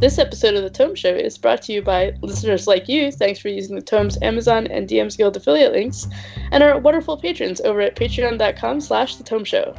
[0.00, 3.12] This episode of The Tome Show is brought to you by listeners like you.
[3.12, 6.06] Thanks for using the Tome's Amazon and DM's Guild affiliate links,
[6.52, 9.74] and our wonderful patrons over at patreon.com slash The Tome Show.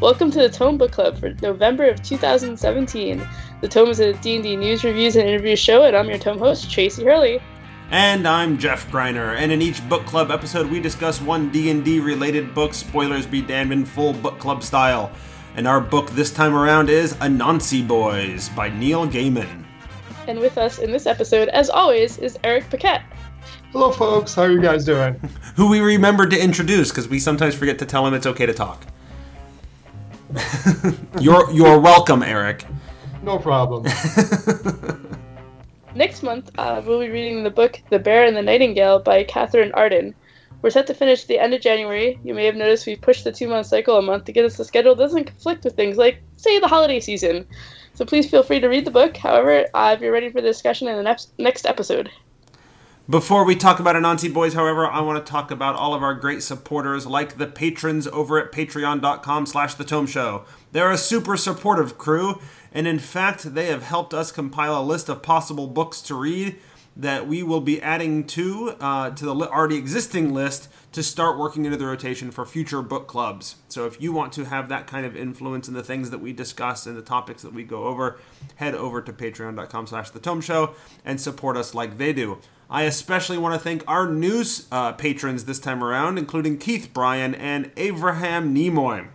[0.00, 3.28] Welcome to the Tome Book Club for November of 2017.
[3.60, 6.70] The Tome is a D&D news, reviews, and interviews show, and I'm your Tome host,
[6.70, 7.42] Tracy Hurley.
[7.92, 12.54] And I'm Jeff Greiner, and in each book club episode we discuss one D&D related
[12.54, 15.12] book, spoilers be damned in full book club style.
[15.56, 19.66] And our book this time around is Anansi Boys by Neil Gaiman.
[20.26, 23.02] And with us in this episode, as always, is Eric Paquette.
[23.72, 24.34] Hello, folks.
[24.34, 25.12] How are you guys doing?
[25.56, 28.54] Who we remembered to introduce because we sometimes forget to tell him it's okay to
[28.54, 28.86] talk.
[31.20, 32.64] you're you're welcome, Eric.
[33.22, 33.84] No problem.
[35.94, 39.72] Next month, uh, we'll be reading the book The Bear and the Nightingale by Katherine
[39.72, 40.14] Arden.
[40.62, 42.18] We're set to finish the end of January.
[42.24, 44.56] You may have noticed we've pushed the two month cycle a month to get us
[44.56, 47.46] the schedule that doesn't conflict with things like, say, the holiday season.
[47.92, 50.48] So please feel free to read the book, however, uh, if you're ready for the
[50.48, 52.10] discussion in the next, next episode.
[53.10, 56.14] Before we talk about Anansi Boys, however, I want to talk about all of our
[56.14, 60.44] great supporters, like the patrons over at patreon.com slash the Tome Show.
[60.70, 62.40] They're a super supportive crew,
[62.74, 66.56] and in fact, they have helped us compile a list of possible books to read
[66.96, 71.64] that we will be adding to uh, to the already existing list to start working
[71.64, 73.56] into the rotation for future book clubs.
[73.68, 76.34] So if you want to have that kind of influence in the things that we
[76.34, 78.18] discuss and the topics that we go over,
[78.56, 82.38] head over to patreon.com slash the tome show and support us like they do.
[82.68, 87.34] I especially want to thank our new uh, patrons this time around, including Keith Bryan
[87.34, 89.08] and Abraham Nimoy.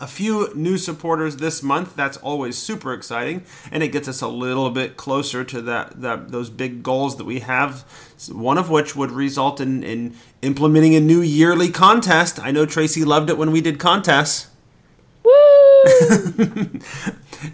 [0.00, 1.94] A few new supporters this month.
[1.94, 6.30] That's always super exciting, and it gets us a little bit closer to that, that
[6.30, 7.84] those big goals that we have.
[8.30, 12.40] One of which would result in, in implementing a new yearly contest.
[12.40, 14.48] I know Tracy loved it when we did contests.
[15.24, 15.32] Woo!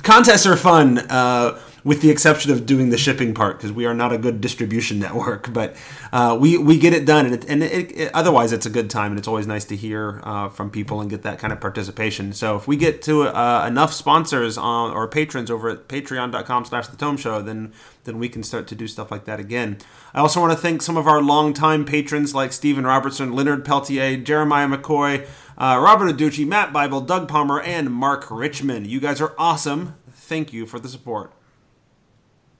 [0.02, 0.98] contests are fun.
[0.98, 4.40] Uh, with the exception of doing the shipping part because we are not a good
[4.40, 5.52] distribution network.
[5.52, 5.76] But
[6.12, 8.90] uh, we we get it done, and, it, and it, it, otherwise it's a good
[8.90, 11.60] time, and it's always nice to hear uh, from people and get that kind of
[11.60, 12.32] participation.
[12.32, 16.96] So if we get to uh, enough sponsors on, or patrons over at Patreon.com/slash The
[16.96, 17.72] Tome Show, then
[18.04, 19.78] then we can start to do stuff like that again.
[20.14, 24.16] I also want to thank some of our longtime patrons like Stephen Robertson, Leonard Peltier,
[24.16, 25.26] Jeremiah McCoy.
[25.58, 28.86] Uh, Robert Aducci, Matt Bible, Doug Palmer, and Mark Richmond.
[28.86, 29.96] You guys are awesome.
[30.08, 31.32] Thank you for the support.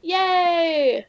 [0.08, 1.04] Yay!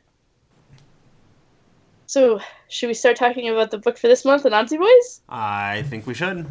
[2.05, 5.21] So, should we start talking about the book for this month, Anansi Boys?
[5.29, 6.45] I think we should.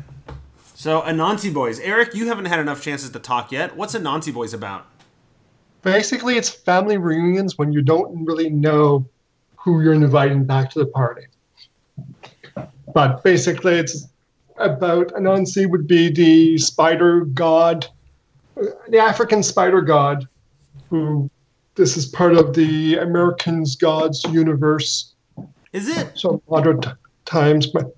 [0.74, 1.78] So, Anansi Boys.
[1.78, 3.76] Eric, you haven't had enough chances to talk yet.
[3.76, 4.86] What's Anansi Boys about?
[5.82, 9.06] Basically, it's family reunions when you don't really know
[9.56, 11.26] who you're inviting back to the party.
[12.94, 14.08] But basically, it's
[14.56, 17.86] about Anansi would be the spider god,
[18.88, 20.26] the African spider god,
[20.88, 21.30] who
[21.78, 25.14] this is part of the Americans Gods universe.
[25.72, 26.10] Is it?
[26.14, 26.90] So a lot of t-
[27.24, 27.96] times, but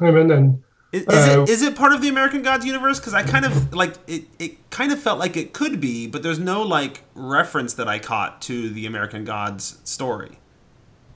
[0.00, 2.98] I mean, and is, is uh, it is it part of the American Gods universe?
[2.98, 4.24] Because I kind of like it.
[4.38, 7.98] It kind of felt like it could be, but there's no like reference that I
[7.98, 10.38] caught to the American Gods story.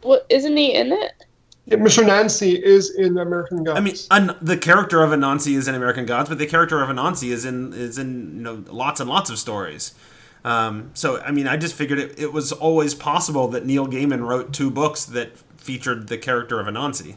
[0.03, 1.25] Well, isn't he in it?
[1.67, 2.07] Yeah, Mr.
[2.07, 3.79] Nancy is in American Gods.
[3.79, 6.89] I mean, un- the character of Anansi is in American Gods, but the character of
[6.89, 9.93] Anansi is in is in you know lots and lots of stories.
[10.47, 14.25] Um, so, I mean, I just figured it, it was always possible that Neil Gaiman
[14.25, 17.17] wrote two books that featured the character of Anansi.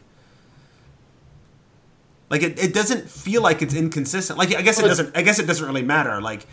[2.32, 4.40] Like it, it doesn't feel like it's inconsistent.
[4.40, 5.16] Like I guess it doesn't.
[5.16, 6.20] I guess it doesn't really matter.
[6.22, 6.48] Like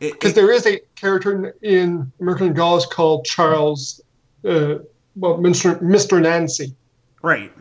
[0.00, 4.00] because there is a character in American Gods called Charles,
[4.44, 4.78] uh,
[5.14, 5.80] well, Mr.
[5.80, 6.20] Mr.
[6.20, 6.74] Nancy.
[7.22, 7.52] Right.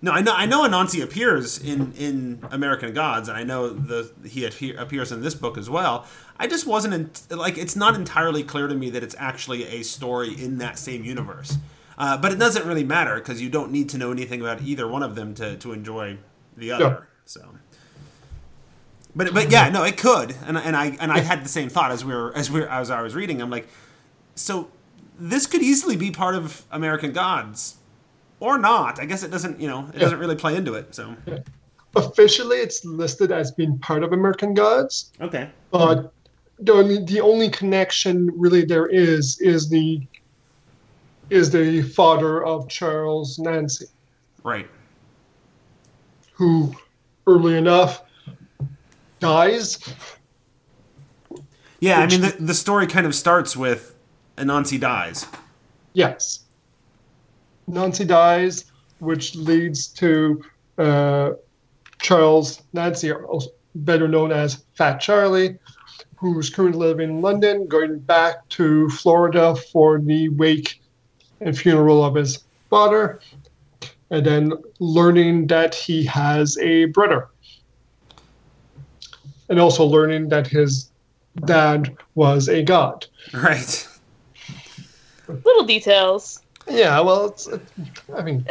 [0.00, 0.32] No, I know.
[0.32, 5.22] I know Anansi appears in in American Gods, and I know the he appears in
[5.22, 6.06] this book as well.
[6.38, 9.82] I just wasn't in, like it's not entirely clear to me that it's actually a
[9.82, 11.56] story in that same universe.
[11.98, 14.86] Uh, but it doesn't really matter because you don't need to know anything about either
[14.86, 16.16] one of them to to enjoy
[16.56, 16.84] the other.
[16.84, 17.00] Yeah.
[17.24, 17.54] So.
[19.16, 21.90] But, but yeah no it could and, and I and I had the same thought
[21.90, 23.66] as we were as we were, as I was reading I'm like
[24.36, 24.70] so
[25.18, 27.77] this could easily be part of American Gods
[28.40, 29.00] or not.
[29.00, 30.00] I guess it doesn't, you know, it yeah.
[30.00, 30.94] doesn't really play into it.
[30.94, 31.38] So yeah.
[31.96, 35.12] officially, it's listed as being part of American Gods.
[35.20, 35.50] Okay.
[35.70, 36.12] But
[36.58, 40.02] the only, the only connection really there is is the
[41.30, 43.86] is the father of Charles Nancy.
[44.42, 44.68] Right.
[46.32, 46.74] Who,
[47.26, 48.02] early enough,
[49.20, 49.78] dies.
[51.80, 53.94] Yeah, I mean the the story kind of starts with
[54.36, 55.26] Anansi dies.
[55.92, 56.44] Yes
[57.68, 58.64] Nancy dies,
[58.98, 60.42] which leads to
[60.78, 61.30] uh,
[62.00, 63.12] Charles Nancy,
[63.74, 65.58] better known as Fat Charlie,
[66.16, 70.80] who's currently living in London, going back to Florida for the wake
[71.40, 73.20] and funeral of his father,
[74.10, 77.28] and then learning that he has a brother.
[79.48, 80.90] And also learning that his
[81.44, 83.06] dad was a god.
[83.32, 83.88] Right.
[85.28, 86.42] Little details.
[86.68, 87.62] Yeah, well, it's, it,
[88.14, 88.46] I mean,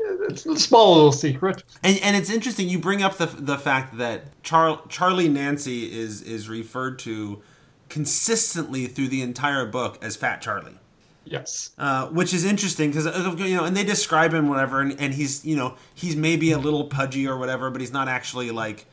[0.00, 1.62] it's a small little secret.
[1.82, 6.22] And, and it's interesting you bring up the the fact that Char- Charlie Nancy is
[6.22, 7.42] is referred to
[7.88, 10.78] consistently through the entire book as Fat Charlie.
[11.24, 11.70] Yes.
[11.76, 13.06] Uh, which is interesting because
[13.38, 16.58] you know, and they describe him whatever, and, and he's you know he's maybe a
[16.58, 18.86] little pudgy or whatever, but he's not actually like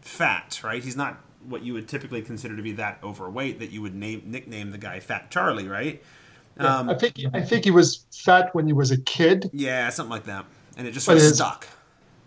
[0.00, 0.82] fat, right?
[0.82, 4.22] He's not what you would typically consider to be that overweight that you would name
[4.26, 6.02] nickname the guy Fat Charlie, right?
[6.58, 9.50] Yeah, um, I think I think he was fat when he was a kid.
[9.52, 10.44] Yeah, something like that,
[10.76, 11.66] and it just sort of stuck.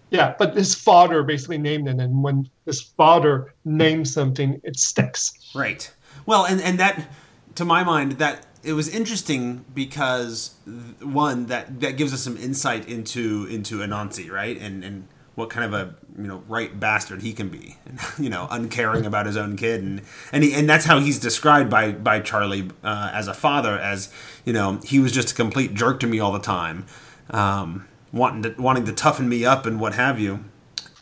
[0.10, 5.34] Yeah, but his father basically named it, and when his father names something, it sticks.
[5.54, 5.92] Right.
[6.26, 7.10] Well, and and that,
[7.56, 10.56] to my mind, that it was interesting because
[11.02, 15.72] one that that gives us some insight into into Anansi, right, and and what kind
[15.72, 17.78] of a you know right bastard he can be,
[18.18, 20.01] you know, uncaring about his own kid, and
[20.31, 24.12] and he, and that's how he's described by by Charlie uh, as a father, as
[24.45, 26.88] you know, he was just a complete jerk to me all the time,
[27.30, 30.44] um, wanting to wanting to toughen me up and what have you,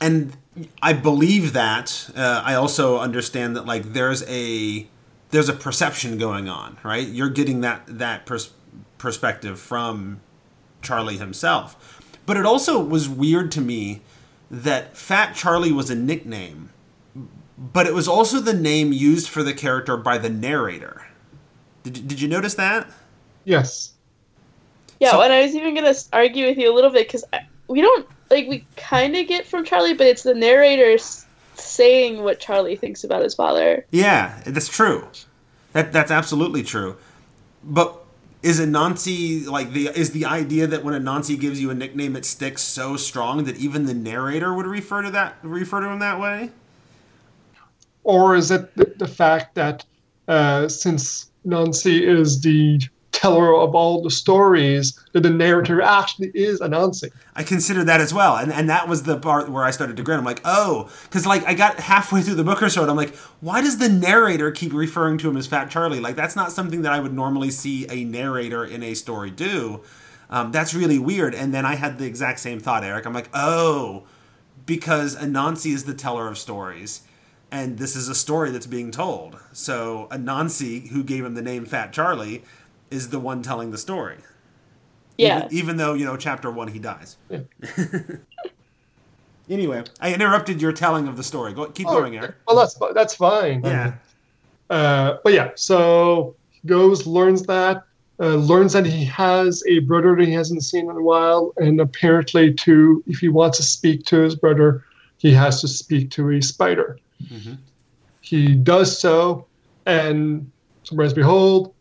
[0.01, 0.35] and
[0.81, 2.09] I believe that.
[2.13, 4.85] Uh, I also understand that like there's a
[5.29, 7.07] there's a perception going on, right?
[7.07, 8.51] You're getting that that pers-
[8.97, 10.19] perspective from
[10.81, 12.01] Charlie himself.
[12.25, 14.01] But it also was weird to me
[14.51, 16.69] that Fat Charlie was a nickname,
[17.57, 21.07] but it was also the name used for the character by the narrator.
[21.83, 22.87] Did, did you notice that?
[23.43, 23.93] Yes.
[24.99, 27.23] Yeah, so, and I was even going to argue with you a little bit because
[27.67, 30.97] we don't, like, we kind of get from Charlie, but it's the narrator
[31.55, 33.85] saying what Charlie thinks about his father.
[33.91, 35.07] Yeah, that's true.
[35.73, 36.95] That that's absolutely true.
[37.63, 38.04] But
[38.45, 42.15] is Anansi like the is the idea that when a Anansi gives you a nickname
[42.15, 45.97] it sticks so strong that even the narrator would refer to that refer to him
[45.97, 46.51] that way?
[48.03, 49.83] Or is it the, the fact that
[50.27, 52.79] uh, since Nancy is the
[53.25, 57.11] teller of all the stories that the narrator actually is Anansi.
[57.35, 60.03] I considered that as well, and and that was the part where I started to
[60.03, 60.19] grin.
[60.19, 62.97] I'm like, oh, because like I got halfway through the book or so, and I'm
[62.97, 65.99] like, why does the narrator keep referring to him as Fat Charlie?
[65.99, 69.81] Like that's not something that I would normally see a narrator in a story do.
[70.29, 71.33] Um, that's really weird.
[71.35, 73.05] And then I had the exact same thought, Eric.
[73.05, 74.03] I'm like, oh,
[74.65, 77.01] because Anansi is the teller of stories
[77.51, 79.37] and this is a story that's being told.
[79.53, 82.43] So Anansi, who gave him the name Fat Charlie,
[82.91, 84.17] is the one telling the story.
[85.17, 85.45] Yeah.
[85.45, 87.17] Even, even though, you know, chapter one, he dies.
[87.29, 87.39] Yeah.
[89.49, 91.53] anyway, I interrupted your telling of the story.
[91.53, 92.35] Go, keep oh, going, Eric.
[92.47, 93.63] Well, that's that's fine.
[93.63, 93.93] Yeah.
[94.69, 97.83] Uh, but yeah, so he goes, learns that,
[98.19, 101.79] uh, learns that he has a brother that he hasn't seen in a while, and
[101.79, 104.83] apparently, to if he wants to speak to his brother,
[105.17, 106.97] he has to speak to a spider.
[107.23, 107.53] Mm-hmm.
[108.21, 109.45] He does so,
[109.85, 110.49] and
[110.83, 111.74] surprise, behold,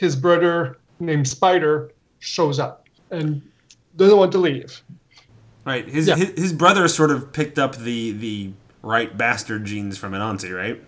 [0.00, 3.42] his brother named Spider shows up and
[3.96, 4.82] doesn't want to leave.
[5.66, 5.86] Right.
[5.86, 6.16] His, yeah.
[6.16, 8.52] his, his brother sort of picked up the the
[8.82, 10.82] right bastard genes from Anansi, right?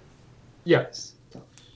[0.64, 1.12] Yes.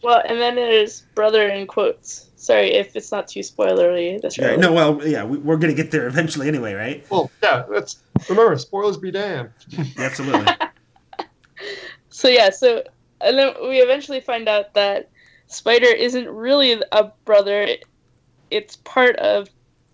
[0.03, 2.31] Well, and then his brother in quotes.
[2.37, 4.21] Sorry if it's not too spoilery.
[4.23, 4.59] That's right.
[4.59, 7.05] No, well, yeah, we, are going to get there eventually anyway, right?
[7.11, 7.65] Well, yeah.
[7.71, 7.99] That's
[8.31, 9.51] remember, spoilers be damned.
[9.99, 10.55] Absolutely.
[12.09, 12.83] so yeah, so
[13.21, 15.11] and then we eventually find out that
[15.49, 17.69] Spider isn't really a brother.
[18.51, 19.49] It's part of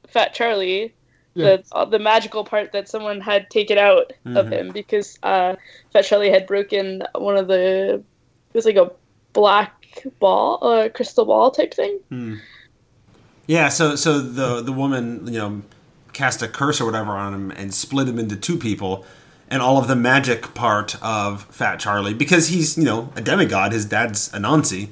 [0.08, 0.94] Fat Charlie.
[1.34, 1.56] Yeah.
[1.56, 4.36] The uh, the magical part that someone had taken out mm-hmm.
[4.36, 5.56] of him because uh,
[5.92, 8.92] Fat Charlie had broken one of the it was like a
[9.32, 11.98] black ball, a crystal ball type thing.
[12.10, 12.36] Hmm.
[13.46, 15.62] Yeah, so so the the woman you know
[16.12, 19.06] cast a curse or whatever on him and split him into two people
[19.48, 23.72] and all of the magic part of Fat Charlie because he's you know a demigod.
[23.72, 24.88] His dad's a Anansi,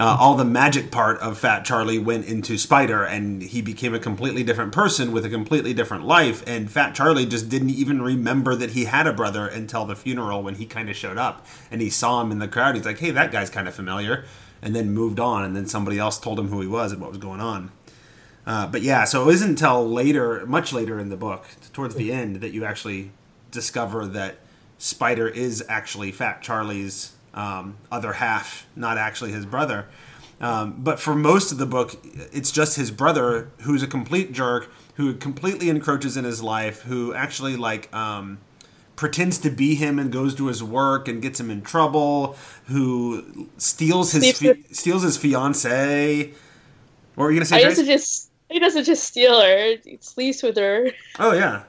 [0.00, 3.98] uh, all the magic part of Fat Charlie went into Spider, and he became a
[3.98, 6.42] completely different person with a completely different life.
[6.46, 10.42] And Fat Charlie just didn't even remember that he had a brother until the funeral
[10.42, 12.76] when he kind of showed up and he saw him in the crowd.
[12.76, 14.24] He's like, "Hey, that guy's kind of familiar,"
[14.62, 15.44] and then moved on.
[15.44, 17.72] And then somebody else told him who he was and what was going on.
[18.46, 22.12] Uh, but yeah, so it isn't until later, much later in the book, towards the
[22.12, 23.10] end, that you actually
[23.50, 24.36] discover that
[24.78, 29.86] Spider is actually Fat Charlie's um, other half, not actually his brother.
[30.40, 31.96] Um, but for most of the book,
[32.32, 37.14] it's just his brother who's a complete jerk, who completely encroaches in his life, who
[37.14, 38.38] actually like um,
[38.96, 43.48] pretends to be him and goes to his work and gets him in trouble, who
[43.56, 46.32] steals his fi- steals his fiance.
[47.14, 47.64] What were you gonna say?
[47.64, 50.90] I used to just he doesn't just steal her; he sleeps with her.
[51.20, 51.62] Oh yeah.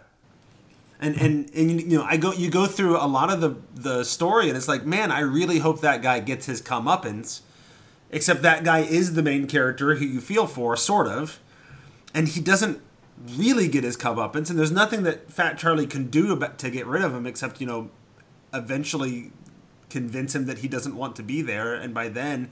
[1.02, 4.04] And, and and you know I go you go through a lot of the the
[4.04, 7.42] story and it's like man I really hope that guy gets his comeuppance,
[8.12, 11.40] except that guy is the main character who you feel for sort of,
[12.14, 12.82] and he doesn't
[13.38, 16.86] really get his comeuppance and there's nothing that Fat Charlie can do about, to get
[16.86, 17.90] rid of him except you know
[18.54, 19.32] eventually
[19.90, 22.50] convince him that he doesn't want to be there and by then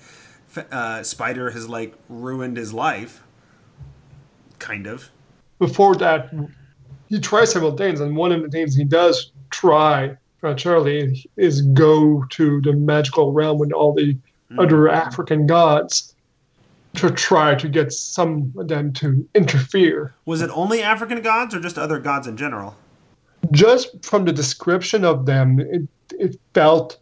[0.71, 3.23] uh, Spider has like ruined his life,
[4.59, 5.09] kind of.
[5.59, 6.31] Before that,
[7.07, 11.61] he tries several things, and one of the things he does try for Charlie is
[11.61, 14.17] go to the magical realm with all the
[14.49, 14.59] hmm.
[14.59, 16.13] other African gods
[16.95, 20.13] to try to get some of them to interfere.
[20.25, 22.75] Was it only African gods or just other gods in general?
[23.51, 26.97] Just from the description of them, it, it felt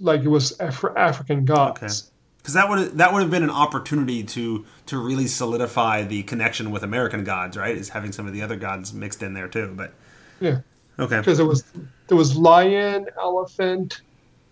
[0.00, 2.10] like it was Af- African gods.
[2.44, 6.70] Because that would that would have been an opportunity to to really solidify the connection
[6.70, 7.74] with American gods, right?
[7.74, 9.72] Is having some of the other gods mixed in there too.
[9.74, 9.94] But
[10.40, 10.60] Yeah,
[10.98, 11.64] okay, because it was
[12.08, 14.02] there was lion, elephant,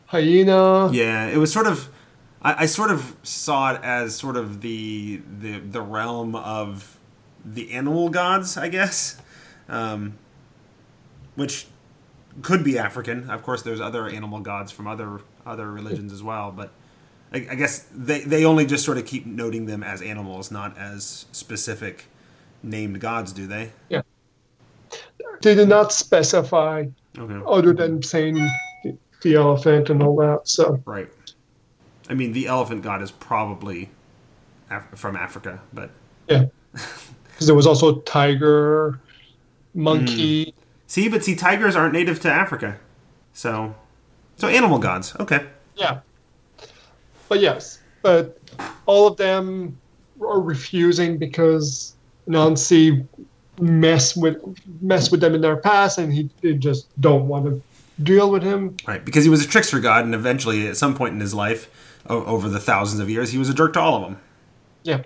[0.07, 0.91] hyena.
[0.91, 1.91] yeah, it was sort of.
[2.41, 6.99] I, I sort of saw it as sort of the the the realm of
[7.45, 9.21] the animal gods, I guess,
[9.69, 10.15] um,
[11.35, 11.67] which
[12.41, 13.29] could be African.
[13.29, 16.71] Of course, there's other animal gods from other other religions as well, but
[17.35, 20.77] I, I guess they they only just sort of keep noting them as animals, not
[20.79, 22.07] as specific
[22.63, 23.71] named gods, do they?
[23.89, 24.03] Yeah.
[25.43, 26.87] They did not specify
[27.19, 28.35] Okay, other than saying
[28.85, 30.49] the, the elephant and all that.
[30.49, 31.09] So right.
[32.09, 33.91] I mean, the elephant god is probably
[34.71, 35.91] Af- from Africa, but
[36.29, 39.01] yeah, because there was also tiger,
[39.75, 40.45] monkey.
[40.45, 40.51] Hmm.
[40.87, 42.79] see, but see, tigers aren't native to Africa,
[43.33, 43.75] so
[44.37, 45.15] so animal gods.
[45.21, 45.47] Okay,
[45.77, 46.01] Yeah,
[47.33, 48.39] but yes, but
[48.85, 49.79] all of them
[50.21, 51.95] are refusing because
[52.27, 53.07] Nancy
[53.59, 54.37] mess with
[54.83, 57.63] mess with them in their past, and he they just don't want to
[58.03, 58.77] deal with him.
[58.87, 61.71] right, because he was a trickster god, and eventually, at some point in his life,
[62.11, 64.21] o- over the thousands of years, he was a jerk to all of them.
[64.83, 65.03] Yeah,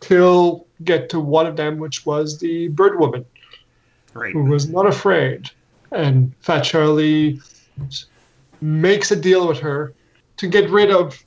[0.00, 3.26] till get to one of them, which was the bird woman.
[4.14, 4.32] Right.
[4.32, 5.50] who was not afraid.
[5.90, 7.40] And Fat Charlie
[8.62, 9.92] makes a deal with her
[10.38, 11.22] to get rid of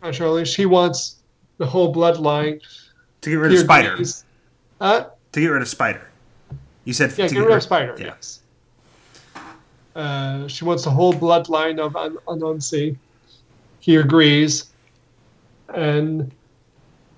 [0.00, 0.44] Fat Charlie.
[0.44, 1.16] She wants
[1.58, 2.60] the whole bloodline.
[3.22, 3.98] To get rid of Spider.
[4.80, 6.06] Uh, To get rid of Spider.
[6.84, 8.06] You said yeah, to get rid of Spider, Yeah.
[8.06, 8.40] yes.
[9.94, 12.96] Uh, she wants the whole bloodline of An- Anansi.
[13.80, 14.66] He agrees.
[15.74, 16.30] And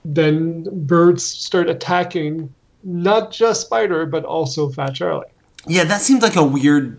[0.04, 5.26] then birds start attacking not just Spider, but also Fat Charlie.
[5.66, 6.98] Yeah, that seemed like a weird.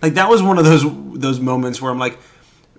[0.00, 0.84] Like that was one of those
[1.20, 2.18] those moments where I'm like,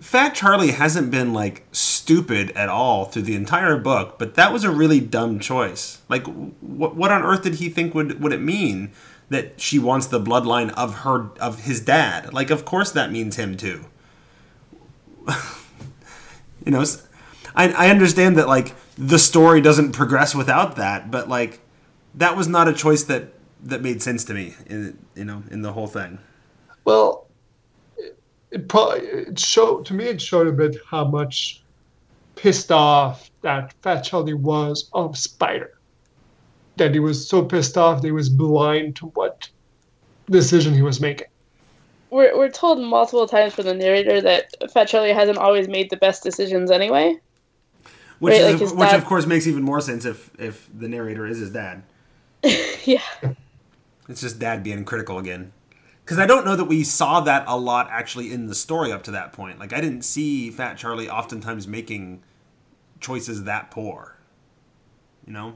[0.03, 4.65] Fat Charlie hasn't been like stupid at all through the entire book, but that was
[4.65, 6.01] a really dumb choice.
[6.09, 6.27] Like,
[6.59, 8.91] what what on earth did he think would would it mean
[9.29, 12.33] that she wants the bloodline of her of his dad?
[12.33, 13.85] Like, of course that means him too.
[16.65, 16.83] you know,
[17.55, 21.61] I I understand that like the story doesn't progress without that, but like
[22.15, 23.31] that was not a choice that
[23.63, 26.19] that made sense to me in you know in the whole thing.
[26.83, 27.25] Well,
[28.53, 30.05] it, it probably it showed to me.
[30.05, 31.63] It showed a bit how much
[32.35, 35.71] pissed off that Fat Charlie was of Spider.
[36.77, 39.47] That he was so pissed off that he was blind to what
[40.29, 41.27] decision he was making.
[42.09, 45.97] We're we're told multiple times from the narrator that Fat Charlie hasn't always made the
[45.97, 47.17] best decisions anyway.
[48.19, 50.87] Which Right, is, like which dad- of course makes even more sense if if the
[50.87, 51.83] narrator is his dad.
[52.85, 53.01] yeah.
[54.09, 55.51] It's just dad being critical again.
[56.03, 59.03] Because I don't know that we saw that a lot actually in the story up
[59.03, 59.59] to that point.
[59.59, 62.21] Like I didn't see Fat Charlie oftentimes making
[63.01, 64.17] choices that poor.
[65.25, 65.53] You know?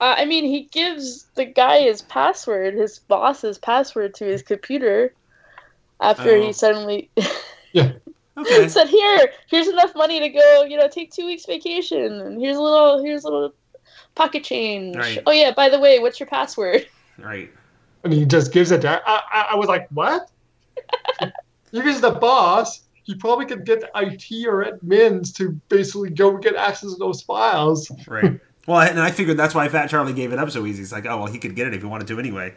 [0.00, 5.14] Uh, I mean, he gives the guy his password, his boss's password to his computer.
[6.00, 6.40] After Oh.
[6.40, 7.10] he suddenly
[7.72, 7.92] Yeah,
[8.36, 8.68] Okay.
[8.68, 12.56] said, "Here, here's enough money to go, you know, take two weeks vacation, and here's
[12.56, 13.54] a little, here's a little
[14.14, 14.96] pocket change.
[14.96, 15.22] Right.
[15.26, 17.50] Oh yeah, by the way, what's your password?" right.
[18.04, 18.82] And he just gives it.
[18.82, 20.30] To, I, I, I was like, what?
[21.20, 26.56] if he's the boss, he probably could get IT or admins to basically go get
[26.56, 27.90] access to those files.
[28.06, 28.38] Right.
[28.66, 30.82] well, and I figured that's why Fat Charlie gave it up so easy.
[30.82, 32.54] It's like, oh well, he could get it if he wanted to anyway.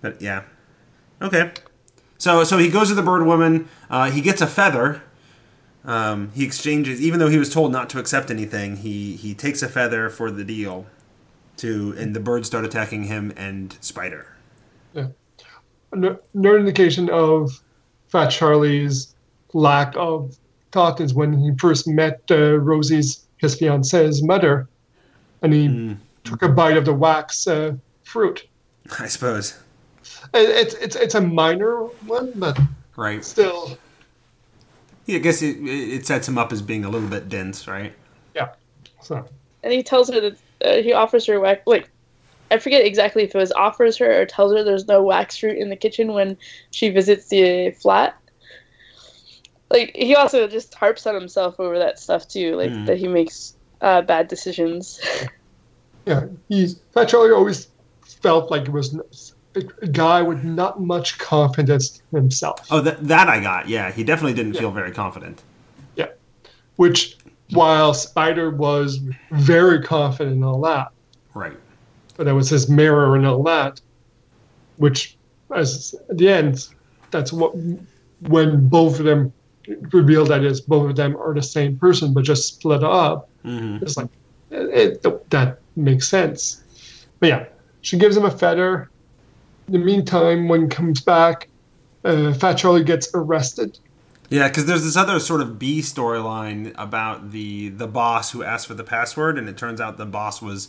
[0.00, 0.42] But yeah.
[1.22, 1.52] Okay.
[2.18, 3.68] So so he goes to the bird woman.
[3.88, 5.02] Uh, he gets a feather,
[5.84, 9.62] Um, he exchanges, even though he was told not to accept anything, he he takes
[9.62, 10.86] a feather for the deal.
[11.58, 14.26] To and the birds start attacking him and Spider.
[15.92, 17.50] No, no indication of
[18.08, 19.14] Fat Charlie's
[19.54, 20.36] lack of
[20.70, 24.68] thought is when he first met uh, Rosie's his fiancee's mother,
[25.42, 27.72] and he took a bite of the wax uh,
[28.04, 28.46] fruit.
[28.98, 29.58] I suppose.
[30.34, 32.58] It, it's it's it's a minor one, but
[32.96, 33.24] Right.
[33.24, 33.78] still,
[35.06, 37.92] Yeah, I guess it, it sets him up as being a little bit dense, right?
[38.34, 38.50] yeah.
[39.02, 39.26] So
[39.62, 41.62] And he tells her that uh, he offers her wax.
[41.66, 41.89] Like,
[42.50, 45.56] I forget exactly if it was offers her or tells her there's no wax fruit
[45.58, 46.36] in the kitchen when
[46.70, 48.14] she visits the flat.
[49.70, 52.86] Like, he also just harps on himself over that stuff too, like Mm.
[52.86, 55.00] that he makes uh, bad decisions.
[56.06, 57.68] yeah, he Fat Charlie always
[58.22, 58.98] felt like it was
[59.54, 62.66] a guy with not much confidence himself.
[62.70, 63.68] Oh, that that I got.
[63.68, 64.60] Yeah, he definitely didn't Yeah.
[64.60, 65.42] feel very confident.
[65.96, 66.06] Yeah.
[66.76, 67.16] Which,
[67.52, 70.88] while Spider was very confident and all that,
[71.32, 71.56] Right.
[72.20, 73.80] But that was his mirror and all that,
[74.76, 75.16] which,
[75.54, 76.68] as at the end,
[77.10, 77.54] that's what
[78.28, 79.32] when both of them
[79.90, 83.30] revealed that is both of them are the same person but just split up.
[83.42, 84.10] hmm It's like
[84.50, 86.62] it, it, that makes sense.
[87.20, 87.46] But yeah,
[87.80, 88.90] she gives him a feather.
[89.68, 91.48] In the meantime, when he comes back,
[92.04, 93.78] uh, Fat Charlie gets arrested.
[94.28, 98.66] Yeah, because there's this other sort of B storyline about the the boss who asked
[98.66, 100.68] for the password, and it turns out the boss was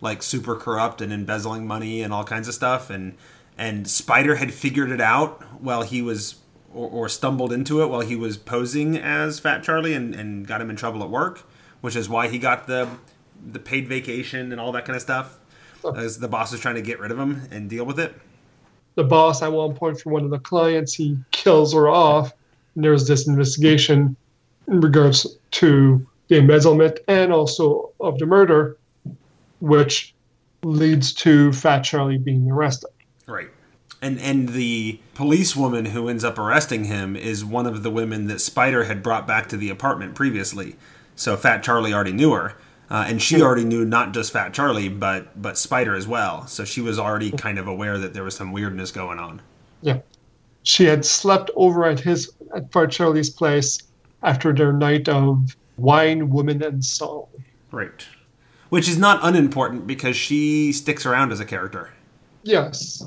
[0.00, 3.16] like super corrupt and embezzling money and all kinds of stuff, and
[3.58, 6.36] and Spider had figured it out while he was
[6.74, 10.60] or, or stumbled into it while he was posing as Fat Charlie and, and got
[10.60, 11.40] him in trouble at work,
[11.80, 12.88] which is why he got the
[13.52, 15.38] the paid vacation and all that kind of stuff.
[15.96, 18.14] As the boss was trying to get rid of him and deal with it.
[18.96, 22.32] the boss at one point for one of the clients he kills her off
[22.74, 24.16] and there's this investigation
[24.68, 28.76] in regards to the embezzlement and also of the murder
[29.60, 30.14] which
[30.62, 32.90] leads to fat charlie being arrested
[33.26, 33.50] Right.
[34.02, 38.40] And and the policewoman who ends up arresting him is one of the women that
[38.40, 40.74] Spider had brought back to the apartment previously.
[41.14, 42.54] So Fat Charlie already knew her,
[42.90, 46.46] uh, and she already knew not just Fat Charlie, but but Spider as well.
[46.48, 49.42] So she was already kind of aware that there was some weirdness going on.
[49.82, 49.98] yeah
[50.62, 53.78] she had slept over at his at fat charlie's place
[54.22, 57.26] after their night of wine women and song
[57.70, 58.06] Right.
[58.70, 61.90] Which is not unimportant because she sticks around as a character.
[62.42, 63.02] Yes.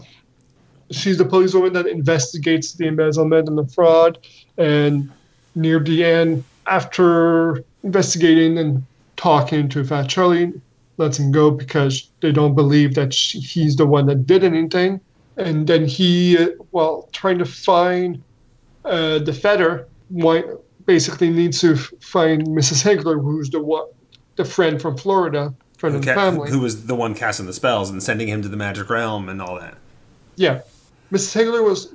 [0.91, 4.19] She's the policewoman that investigates the embezzlement and the fraud.
[4.58, 5.12] And
[5.56, 10.54] near the end, after investigating and talking to Fat Charlie,
[10.97, 14.99] lets him go because they don't believe that she, he's the one that did anything.
[15.38, 16.36] And then he,
[16.71, 18.21] while trying to find
[18.86, 19.88] uh, the feather,
[20.86, 22.84] basically needs to find Mrs.
[22.84, 23.88] Higgler, who's the one,
[24.36, 26.50] the friend from Florida, friend Who, of the ca- family.
[26.50, 29.41] who was the one casting the spells and sending him to the magic realm and
[29.41, 29.78] all that.
[30.36, 30.62] Yeah,
[31.12, 31.36] Mrs.
[31.36, 31.93] Higgler was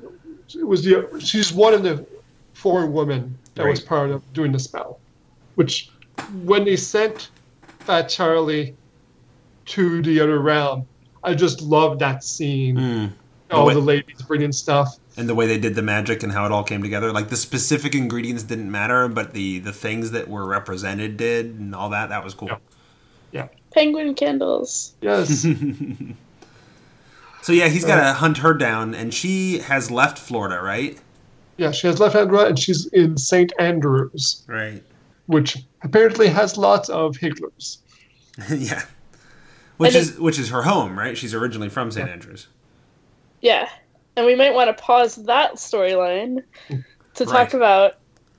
[0.63, 2.07] was the she's one of the
[2.55, 4.99] four women that was part of doing the spell.
[5.57, 5.91] Which,
[6.45, 7.31] when they sent
[7.81, 8.77] Fat Charlie
[9.67, 10.87] to the other realm,
[11.25, 12.77] I just love that scene.
[12.77, 13.13] Mm.
[13.51, 14.99] All the ladies bringing stuff.
[15.19, 17.13] And the way they did the magic and how it all came together.
[17.13, 21.75] Like the specific ingredients didn't matter, but the the things that were represented did, and
[21.75, 22.09] all that.
[22.11, 22.51] That was cool.
[23.33, 23.49] Yeah.
[23.73, 24.95] Penguin candles.
[25.03, 25.45] Yes,
[27.43, 30.99] So yeah, he's got to uh, hunt her down, and she has left Florida, right?
[31.57, 31.71] yeah.
[31.73, 33.53] She has left Andra and she's in St.
[33.59, 34.83] Andrews, Right.
[35.27, 37.79] which apparently has lots of Higglers.
[38.51, 38.83] yeah.
[39.79, 41.17] Which And is which is her home, right?
[41.19, 42.07] She's originally from St.
[42.07, 42.13] Yeah.
[42.13, 42.47] Andrews.
[43.41, 43.69] Yeah.
[44.19, 46.75] And we might want to pause that storyline to
[47.25, 47.27] Right.
[47.29, 47.99] talk about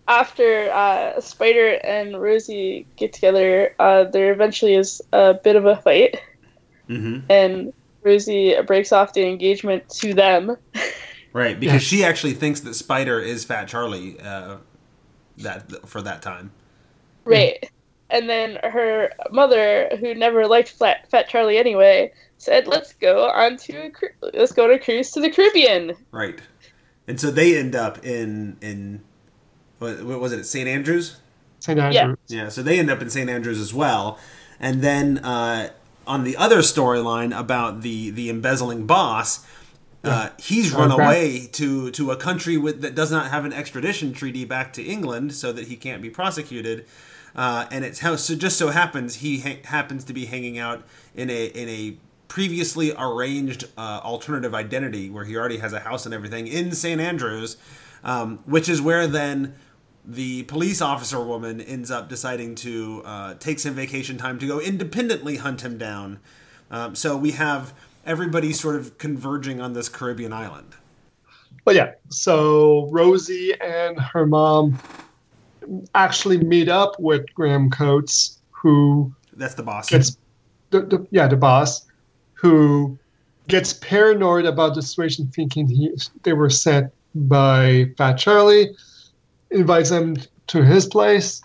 [0.09, 5.77] after uh, Spider and Rosie get together, uh, there eventually is a bit of a
[5.77, 6.19] fight,
[6.89, 7.31] Mm-hmm.
[7.31, 7.71] and
[8.03, 10.57] Rosie breaks off the engagement to them.
[11.31, 11.83] Right, because Yes.
[11.83, 14.19] she actually thinks that Spider is Fat Charlie.
[14.19, 14.57] Uh,
[15.37, 16.51] that for that time.
[17.23, 17.69] Right.
[18.09, 23.57] And then her mother, who never liked Fat, Fat Charlie anyway, said, "Let's go on
[23.57, 26.39] to a cru- let's go on a cruise to the Caribbean." Right.
[27.07, 29.01] And so they end up in in
[29.77, 30.43] what, what was it?
[30.45, 30.67] St.
[30.67, 31.17] Andrews.
[31.59, 31.77] St.
[31.79, 32.17] Andrews.
[32.27, 32.49] Yeah, yeah.
[32.49, 33.29] so they end up in St.
[33.29, 34.17] Andrews as well.
[34.59, 35.69] And then uh,
[36.07, 39.45] on the other storyline about the the embezzling boss,
[40.03, 41.03] uh, he's run Okay.
[41.03, 44.83] away to to a country with, that does not have an extradition treaty back to
[44.83, 46.85] England, so that he can't be prosecuted.
[47.35, 50.83] Uh, and it's how so just so happens he ha- happens to be hanging out
[51.15, 51.97] in a in a
[52.29, 57.01] previously arranged uh, alternative identity where he already has a house and everything in St.
[57.01, 57.57] Andrews,
[58.03, 59.55] um, which is where then
[60.05, 64.61] the police officer woman ends up deciding to uh, take some vacation time to go
[64.61, 66.19] independently hunt him down.
[66.71, 67.73] Um, so we have
[68.05, 70.75] everybody sort of converging on this Caribbean island.
[71.65, 74.79] But yeah, so Rosie and her mom
[75.95, 79.89] actually meet up with Graham Coates, who That's the boss.
[79.89, 80.17] gets,
[80.69, 81.85] the, the, yeah, the boss,
[82.39, 82.97] who
[83.47, 85.91] gets paranoid about the situation, thinking he
[86.23, 88.75] they were sent by Fat Charlie,
[89.51, 90.15] invites them
[90.47, 91.41] to his place,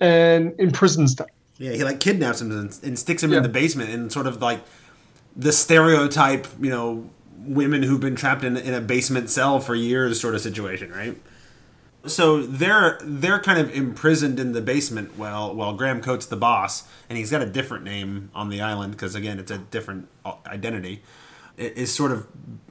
[0.00, 1.28] and imprisons them.
[1.58, 3.38] Yeah, he like kidnaps him and, and sticks him Yeah.
[3.38, 4.60] in the basement and sort of like
[5.36, 7.08] the stereotype, you know,
[7.40, 11.16] women who've been trapped in, in a basement cell for years sort of situation, right?
[12.06, 16.84] So they're they're kind of imprisoned in the basement while while Graham Coates the boss,
[17.08, 20.34] and he's got a different name on the island because again it's a different uh,
[20.46, 21.02] identity.
[21.56, 22.28] Is sort of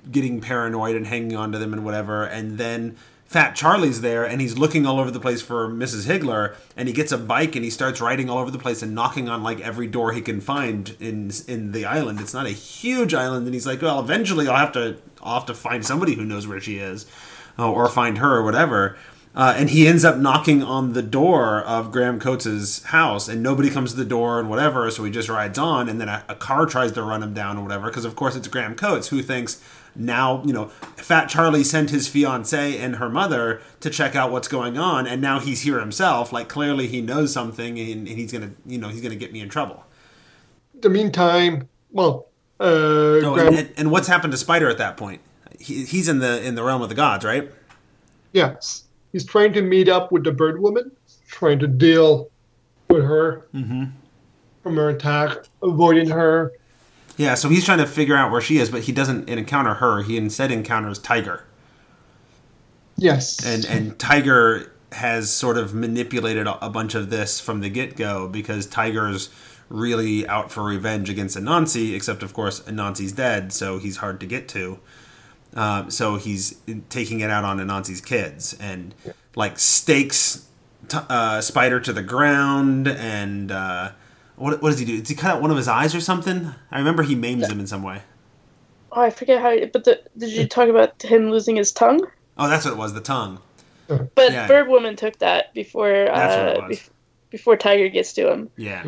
[0.10, 2.96] getting paranoid and hanging on to them and whatever, and then
[3.28, 6.08] Fat Charlie's there and he's looking all over the place for Mrs.
[6.08, 8.96] Higgler, and he gets a bike and he starts riding all over the place and
[8.96, 12.22] knocking on like every door he can find in in the island.
[12.22, 15.48] It's not a huge island, and he's like, well, eventually I'll have to I'll have
[15.48, 17.06] to find somebody who knows where she is,
[17.60, 18.98] uh, or find her or whatever.
[19.36, 23.70] Uh, and he ends up knocking on the door of Graham Coates's house, and nobody
[23.70, 24.90] comes to the door and whatever.
[24.90, 27.56] So he just rides on, and then a, a car tries to run him down
[27.58, 27.88] or whatever.
[27.88, 29.62] Because of course it's Graham Coates who thinks
[29.96, 34.48] now you know Fat Charlie sent his fiance and her mother to check out what's
[34.48, 36.34] going on, and now he's here himself.
[36.34, 39.40] Like clearly he knows something, and, and he's gonna you know he's gonna get me
[39.42, 39.86] in trouble.
[40.82, 42.28] the meantime, well,
[42.60, 45.22] uh, Oh, Graham, and, and, and what's happened to Spider at that point?
[45.60, 47.52] He, he's in the in the realm of the gods, right?
[48.34, 50.92] yes, he's trying to meet up with the bird woman,
[51.28, 52.30] trying to deal
[52.90, 53.86] with her mm-hmm.
[54.64, 56.54] from her attack, avoiding her.
[57.18, 60.04] Yeah, so he's trying to figure out where she is, but he doesn't encounter her.
[60.04, 61.46] He instead encounters Tiger,
[62.98, 67.70] Yes, and and Tiger has sort of manipulated a a bunch of this from the
[67.70, 69.30] get go because Tiger's
[69.70, 71.96] really out for revenge against Anansi.
[71.96, 74.80] Except of course Anansi's dead, so he's hard to get to.
[75.56, 78.94] Um, so he's taking it out on Anansi's kids and
[79.36, 80.48] like stakes
[80.88, 83.52] t- uh, Spider to the ground and.
[83.52, 83.92] Uh,
[84.36, 85.00] what, what does he do?
[85.00, 86.54] Does he cut out one of his eyes or something?
[86.72, 88.04] I remember he maims him in some way.
[88.92, 89.58] Oh, I forget how.
[89.74, 92.06] But the, did you talk about him losing his tongue?
[92.38, 92.94] Oh, that's what it was.
[92.94, 93.40] The tongue.
[93.88, 94.48] But Yeah.
[94.48, 95.90] Bird Woman took that before.
[95.90, 96.82] That's what it Uh,
[97.32, 98.50] before Tiger gets to him.
[98.58, 98.84] Yeah.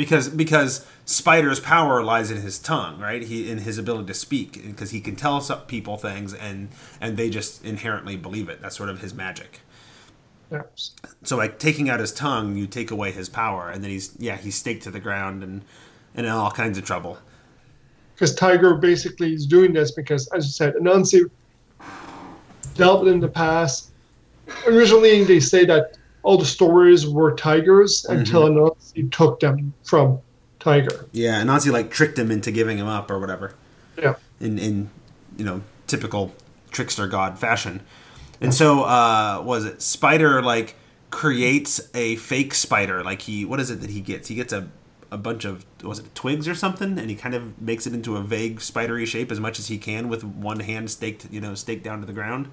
[0.00, 3.22] Because because Spider's power lies in his tongue, right?
[3.22, 7.30] He in his ability to speak, because he can tell people things, and and they
[7.30, 8.62] just inherently believe it.
[8.62, 9.60] That's sort of his magic.
[11.24, 14.36] So by taking out his tongue, you take away his power, and then he's yeah
[14.36, 15.62] he's staked to the ground and
[16.14, 17.18] and in all kinds of trouble.
[18.20, 21.30] because Tiger basically is doing this because, as you said, Anansi
[22.74, 23.92] dealt with in the past.
[24.66, 30.20] Originally, they say that all the stories were Tiger's until Anansi took them from
[30.58, 31.06] Tiger.
[31.12, 33.54] Yeah, and Anansi like tricked him into giving him up or whatever.
[33.98, 34.14] Yeah.
[34.40, 34.90] in in
[35.36, 36.32] you know typical
[36.70, 37.82] trickster god fashion.
[38.40, 40.76] And so uh was it Spider like
[41.10, 44.28] creates a fake spider like he what is it that he gets?
[44.28, 44.68] He gets a
[45.10, 48.16] a bunch of was it twigs or something and he kind of makes it into
[48.16, 51.54] a vague spidery shape as much as he can with one hand staked you know
[51.54, 52.48] staked down to the ground.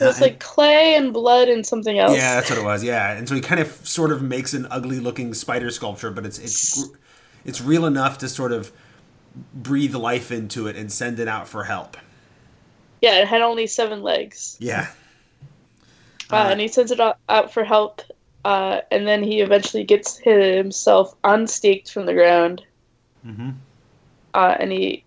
[0.00, 2.16] It was Uh, like clay and blood and something else.
[2.16, 2.82] Yeah, that's what it was.
[2.82, 6.26] Yeah, and so he kind of sort of makes an ugly looking spider sculpture, but
[6.26, 6.90] it's it's
[7.44, 8.72] it's real enough to sort of
[9.54, 11.96] breathe life into it and send it out for help.
[13.00, 14.56] Yeah, it had only seven legs.
[14.58, 14.88] Yeah,
[16.30, 18.02] Uh, Uh, and he sends it out, for help.
[18.44, 22.62] Uh, and then he eventually gets himself unstaked from the ground.
[23.24, 23.54] Mhm.
[24.34, 25.04] Uh, and he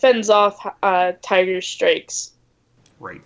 [0.00, 2.32] fends off uh, Tiger's strikes.
[3.00, 3.20] right.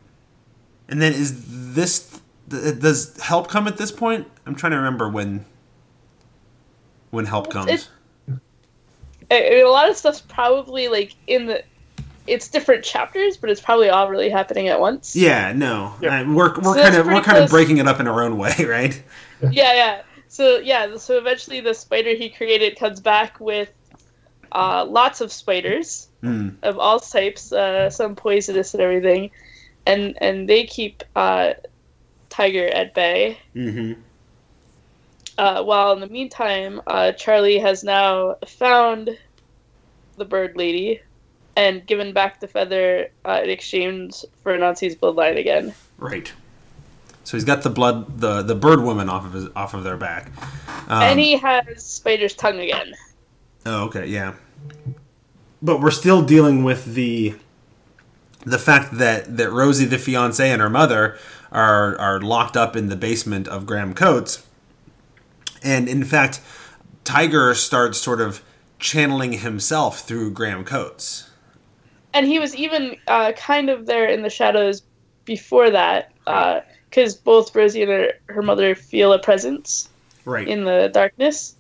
[0.89, 4.27] And then is this does help come at this point?
[4.47, 5.45] I'm trying to remember when
[7.11, 7.89] when help It's- comes.
[9.31, 11.63] I- I mean, a lot of stuff's probably like in the.
[12.27, 15.17] It's different chapters, but it's probably all really happening at once.
[15.17, 16.21] yeah, no, Yeah.
[16.21, 18.23] I- we're we're So kind of we're pretty kind of breaking it up in our
[18.23, 19.03] own way, right?
[19.51, 20.03] yeah, yeah.
[20.29, 23.71] So yeah, so eventually the spider he created comes back with
[24.53, 26.55] uh, lots of spiders Mm.
[26.63, 29.31] of all types, uh, some poisonous and everything,
[29.87, 31.55] and and they keep uh,
[32.29, 33.39] Tiger at bay.
[33.55, 34.01] Mm-hmm.
[35.39, 39.17] Uh, while in the meantime, uh, Charlie has now found
[40.17, 41.01] the bird lady
[41.57, 45.75] and given back the feather uh, in exchange for Anansi's bloodline again.
[45.99, 46.33] Right.
[47.25, 49.97] So he's got the blood, the the bird woman off of his off of their
[49.97, 50.31] back.
[50.89, 52.95] Um, and he has Spider's tongue again.
[53.65, 54.35] Oh, okay, yeah.
[55.63, 57.35] But we're still dealing with the
[58.45, 61.17] the fact that that Rosie, the fiance, and her mother
[61.51, 64.47] are are locked up in the basement of Graham Coates,
[65.63, 66.41] and in fact,
[67.05, 68.43] Tiger starts sort of
[68.79, 71.31] channeling himself through Graham Coates.
[72.15, 74.83] And he was even uh, kind of there in the shadows
[75.25, 79.89] before that, because uh, both Rosie and her, her mother feel a presence
[80.25, 81.57] right in the darkness.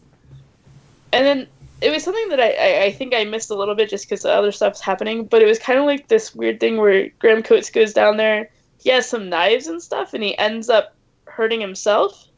[1.12, 1.46] And then
[1.82, 4.22] it was something that I, I, I think I missed a little bit just because
[4.22, 7.42] the other stuff's happening, but it was kind of like this weird thing where Graham
[7.42, 10.94] Coates goes down there, he has some knives and stuff, and he ends up
[11.26, 12.28] hurting himself.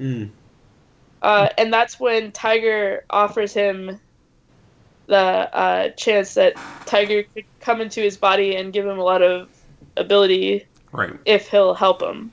[0.00, 0.30] Mm.
[1.22, 3.98] Uh, and that's when Tiger offers him
[5.06, 9.22] the uh, chance that Tiger could come into his body and give him a lot
[9.22, 9.48] of
[9.96, 11.12] ability right.
[11.24, 12.30] if he'll help him.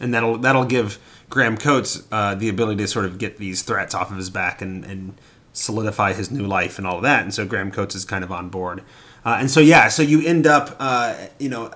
[0.00, 0.98] And that'll that'll give
[1.30, 4.62] Graham Coates uh, the ability to sort of get these threats off of his back
[4.62, 5.14] and, and
[5.52, 7.22] solidify his new life and all of that.
[7.22, 8.82] And so Graham Coates is kind of on board.
[9.24, 11.72] Uh, and so yeah, so you end up, uh, you know,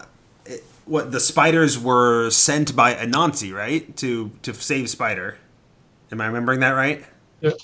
[0.46, 5.38] it, what the spiders were sent by Anansi, right, to to save Spider.
[6.10, 7.04] Am I remembering that right?
[7.40, 7.54] Yep.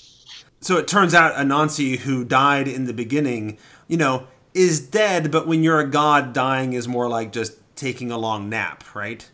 [0.61, 5.31] So it turns out Anansi, who died in the beginning, you know, is dead.
[5.31, 9.29] But when you're a god, dying is more like just taking a long nap, right?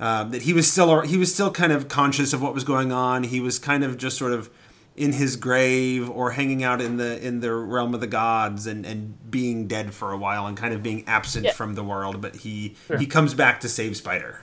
[0.00, 2.92] Uh, that he was still he was still kind of conscious of what was going
[2.92, 3.24] on.
[3.24, 4.48] He was kind of just sort of
[4.96, 8.84] in his grave or hanging out in the in the realm of the gods and,
[8.86, 11.52] and being dead for a while and kind of being absent Yeah.
[11.52, 12.20] from the world.
[12.20, 12.98] But he Yeah.
[12.98, 14.40] he comes back to save Spider.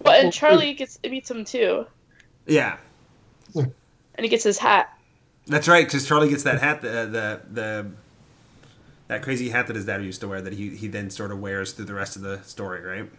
[0.00, 1.86] Well, Well, and Charlie gets meets him too,
[2.46, 2.76] Yeah,
[3.54, 3.72] and
[4.18, 4.92] he gets his hat.
[5.46, 5.86] that's right.
[5.86, 7.86] Because Charlie gets that hat, the, the the
[9.08, 11.38] that crazy hat that his dad used to wear that he he then sort of
[11.40, 13.10] wears through the rest of the story, right?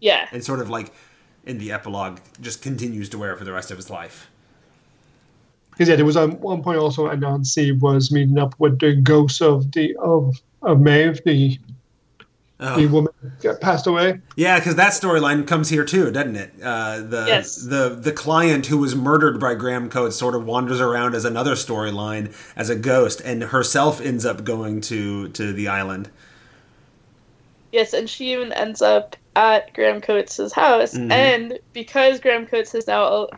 [0.00, 0.92] Yeah, And sort of like
[1.46, 4.28] in the epilogue, just continues to wear for the rest of his life.
[5.70, 9.42] Because yeah, there was um, one point also Anansi was meeting up with the ghost
[9.42, 11.58] of the of of Maeve, the
[12.60, 12.76] Oh.
[12.76, 14.20] the woman that passed away.
[14.36, 16.52] Yeah, because that storyline comes here too, doesn't it?
[16.62, 17.56] Uh, the Yes.
[17.56, 21.56] the the client who was murdered by Graham Coates sort of wanders around as another
[21.56, 26.10] storyline as a ghost, and herself ends up going to to the island.
[27.72, 31.10] yes, and she even ends up at Graham Coates' house, Mhm.
[31.10, 33.28] and because Graham Coates has now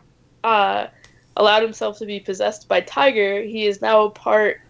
[0.43, 0.87] uh,
[1.35, 4.61] allowed himself to be possessed by Tiger, he is now part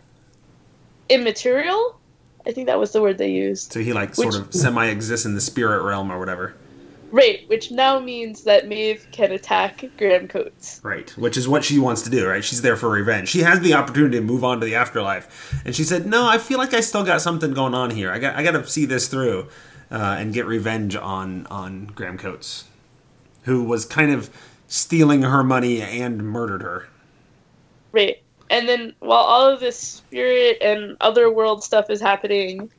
[1.10, 2.00] immaterial.
[2.46, 3.74] I think that was the word they used.
[3.74, 6.54] So he like sort of semi exists in the spirit realm or whatever.
[7.10, 10.82] Right, which now means that Maeve can attack Graham Coates.
[10.84, 12.44] Right, which is what she wants to do, right?
[12.44, 13.30] She's there for revenge.
[13.30, 16.38] She has the opportunity to move on to the afterlife, and she said, "No, I
[16.38, 18.12] feel like I still got something going on here.
[18.12, 19.48] I got, I got to see this through,
[19.92, 22.66] uh, and get revenge on on Graham Coates,
[23.44, 24.30] who was kind of
[24.68, 26.88] stealing her money and murdered her."
[27.92, 28.22] Right.
[28.50, 32.72] And then while all of this spirit and other world stuff is happening,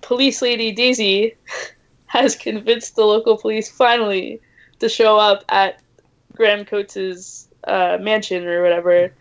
[0.00, 1.36] police lady Daisy
[2.06, 4.40] has convinced the local police finally
[4.80, 5.80] to show up at
[6.34, 9.12] Graham Coates's uh, mansion or whatever.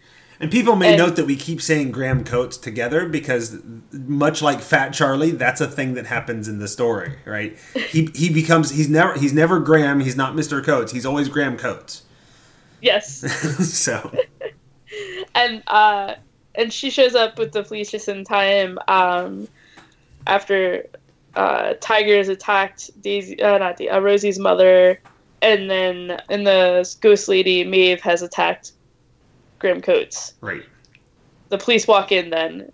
[0.42, 3.58] And people may And- note that we keep saying Graham Coates together because,
[3.92, 7.56] much like Fat Charlie, that's a thing that happens in the story, right?
[7.76, 10.00] He he becomes he's never he's never Graham.
[10.00, 10.92] He's not Mister Coates.
[10.92, 12.02] He's always Graham Coates.
[12.82, 13.20] Yes.
[13.74, 14.12] so
[15.36, 16.16] and uh
[16.56, 19.48] and she shows up with the police just in time um
[20.28, 20.86] after
[21.36, 25.00] uh tiger has attacked daisy uh, not the uh, rosie's mother
[25.42, 28.74] and then and the ghost lady maeve has attacked
[29.62, 30.64] graham coates right.
[31.50, 32.70] the police walk in then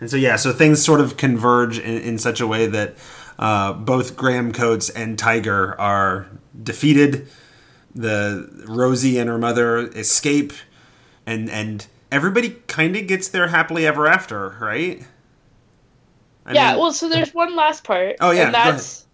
[0.00, 2.96] And so yeah, so things sort of converge in, in such a way that
[3.38, 6.26] uh, both Graham Coates and Tiger are
[6.62, 7.28] defeated.
[7.94, 10.52] The Rosie and her mother escape,
[11.26, 15.04] and and everybody kind of gets their happily ever after, right?
[16.46, 19.06] I yeah mean- well so there's one last part Oh, yeah, and that's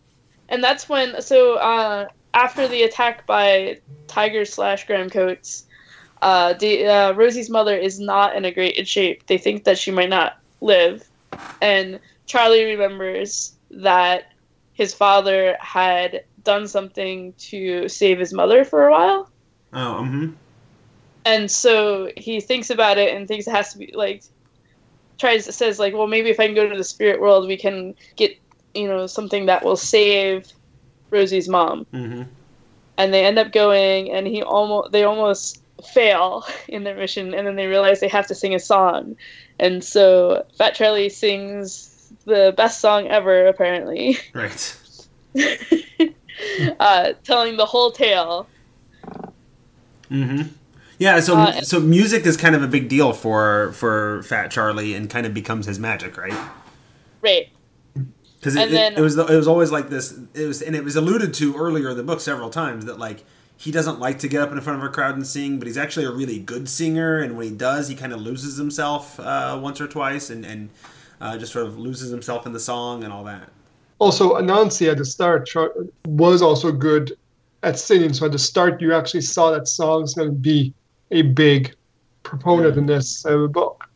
[0.49, 5.66] and that's when so uh after the attack by tiger slash graham coates
[6.27, 9.25] uh, the, uh rosie's mother is not in a great shape.
[9.29, 11.09] They think that she might not live.
[11.63, 14.33] And charlie remembers that
[14.73, 19.31] his father had done something to save his mother for a while.
[19.73, 20.31] Oh, hmm
[21.25, 24.23] and so he thinks about it and thinks it has to be like
[25.19, 27.95] tries says like well maybe if i can go to the spirit world we can
[28.17, 28.31] get
[28.75, 30.47] you know something that will save
[31.11, 31.85] rosie's mom.
[31.93, 32.23] Hmm
[32.99, 37.47] and they end up going and he almost they almost fail in their mission and
[37.47, 39.17] then they realize they have to sing a song
[39.59, 44.77] and so fat charlie sings the best song ever apparently right.
[46.81, 48.49] uh, telling the whole tale
[50.11, 50.49] Mm-hmm.
[50.99, 54.95] Yeah, so Uh, so music is kind of a big deal for for Fat Charlie,
[54.95, 56.37] and kind of becomes his magic, right?
[57.23, 57.49] Right.
[58.39, 60.19] because it, it, it was the, it was always like this.
[60.35, 63.25] It was and it was alluded to earlier in the book several times that like
[63.59, 65.79] he doesn't like to get up in front of a crowd and sing, but he's
[65.79, 67.19] actually a really good singer.
[67.19, 70.69] And when he does, he kind of loses himself uh, once or twice, and and
[71.21, 73.49] uh, just sort of loses himself in the song and all that.
[73.99, 75.49] Also, Anansi at the start
[76.07, 77.17] was also good
[77.63, 78.13] at singing.
[78.13, 80.75] So at the start, you actually saw that song's going to be
[81.11, 81.75] a big
[82.23, 83.89] proponent in this uh, book.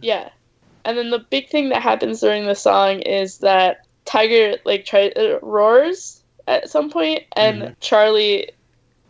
[0.00, 0.28] Yeah.
[0.84, 5.08] And then the big thing that happens during the song is that Tiger like try
[5.16, 7.76] uh, roars at some point and Mhm.
[7.80, 8.50] Charlie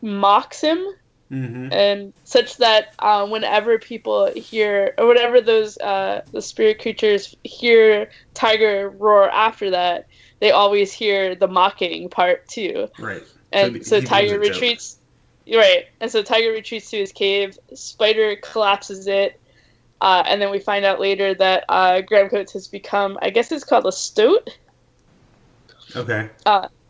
[0.03, 0.85] mocks him
[1.29, 1.73] Mm-hmm.
[1.73, 8.09] and such that uh, whenever people hear or whenever those uh, the spirit creatures hear
[8.35, 10.07] Tiger roar after that,
[10.39, 12.87] they always hear the mocking part too.
[13.01, 13.25] Right.
[13.53, 14.53] And he- so, Tiger joke.
[14.53, 14.99] retreats.
[15.53, 15.87] Right.
[16.01, 17.59] And so Tiger retreats to his cave.
[17.75, 19.41] Spider collapses it.
[20.01, 23.51] Uh, and then we find out later that uh, Graham Coates has become, I guess
[23.51, 24.49] it's called a stoat.
[25.97, 26.29] Okay.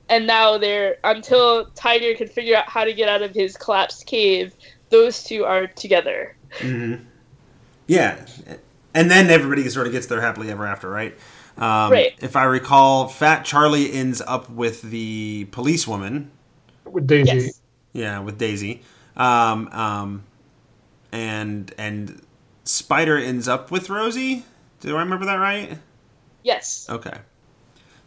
[0.09, 4.07] And now they're, until Tiger can figure out how to get out of his collapsed
[4.07, 4.55] cave,
[4.91, 6.37] those two are together.
[6.59, 7.05] Mm-hmm.
[7.89, 8.25] Yeah,
[8.95, 11.17] and then everybody sort of gets their happily ever after, right?
[11.59, 12.15] Um, Right.
[12.21, 16.31] If I recall, Fat Charlie ends up with the policewoman.
[16.85, 17.61] With Daisy, Yes.
[17.93, 18.83] Yeah, with Daisy.
[19.17, 20.25] Um, um,
[21.13, 22.21] and and
[22.65, 24.45] Spider ends up with Rosie.
[24.81, 25.79] Do I remember that right?
[26.43, 26.87] Yes.
[26.91, 27.17] Okay.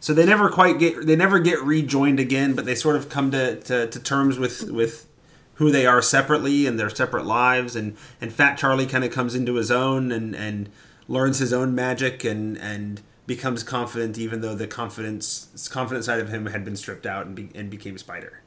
[0.00, 3.30] So they never quite get they never get rejoined again, but they sort of come
[3.32, 5.06] to, to, to terms with with
[5.54, 9.34] who they are separately and their separate lives and, and Fat Charlie kind of comes
[9.34, 10.70] into his own and, and
[11.06, 16.30] learns his own magic and, and becomes confident even though the confidence confident side of
[16.30, 18.40] him had been stripped out and, be, and became Spider.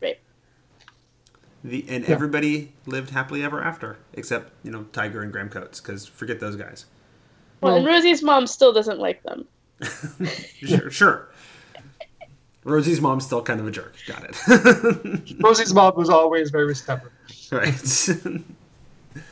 [0.00, 0.20] Right.
[1.64, 2.14] The and Yeah.
[2.14, 6.54] everybody lived happily ever after except, you know, Tiger and Graham Coates cuz forget those
[6.54, 6.86] guys.
[7.60, 9.48] Well, and Rosie's mom still doesn't like them.
[10.66, 11.28] Sure, sure.
[12.64, 13.94] Rosie's mom's still kind of a jerk.
[14.06, 15.36] Got it.
[15.40, 17.12] Rosie's mom was always very stubborn.
[17.50, 18.08] right.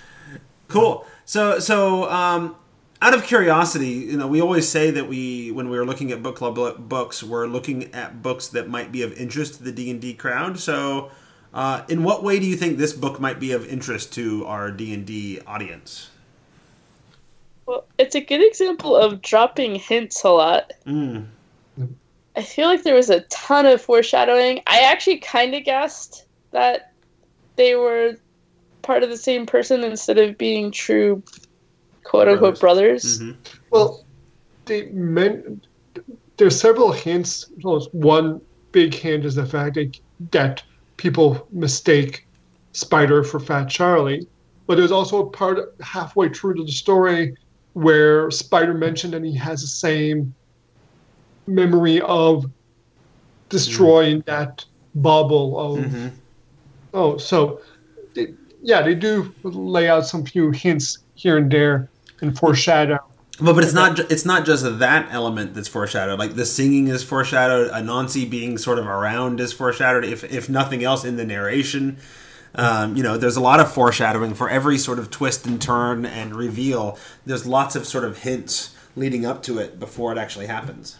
[0.68, 1.06] cool.
[1.24, 2.56] So, so um,
[3.02, 6.22] out of curiosity, you know, we always say that we, when we are looking at
[6.22, 9.90] book club books, we're looking at books that might be of interest to the D
[9.90, 10.58] and D crowd.
[10.58, 11.10] So,
[11.52, 14.70] uh, in what way do you think this book might be of interest to our
[14.70, 16.10] D and D audience?
[17.66, 20.72] Well, it's a good example of dropping hints a lot.
[20.86, 21.26] Mm.
[22.36, 24.62] I feel like there was a ton of foreshadowing.
[24.66, 26.92] I actually kind of guessed that
[27.56, 28.16] they were
[28.82, 31.22] part of the same person instead of being true
[32.04, 33.18] quote unquote brothers.
[33.20, 33.32] hmm
[33.70, 34.04] Well,
[34.66, 35.66] they meant
[36.36, 37.46] there's several hints.
[37.62, 38.40] Well, One
[38.72, 39.98] big hint is the fact that,
[40.30, 40.62] that
[40.98, 42.26] people mistake
[42.72, 44.26] Spider for Fat Charlie,
[44.66, 47.34] but there's also a part halfway through to the story
[47.76, 50.34] where Spider mentioned that he has the same
[51.46, 52.50] memory of
[53.50, 56.08] destroying that bubble of hmm
[56.94, 57.60] oh so
[58.14, 58.28] they,
[58.62, 61.90] yeah they do lay out some few hints here and there
[62.22, 62.98] and foreshadow
[63.42, 66.18] Well, but it's not it's not just that element that's foreshadowed.
[66.18, 67.70] Like the singing is foreshadowed.
[67.70, 70.04] Anansi being sort of around is foreshadowed.
[70.04, 71.98] If if nothing else in the narration,
[72.56, 76.04] um, you know, there's a lot of foreshadowing for every sort of twist and turn
[76.04, 76.98] and reveal.
[77.24, 80.98] There's lots of sort of hints leading up to it before it actually happens.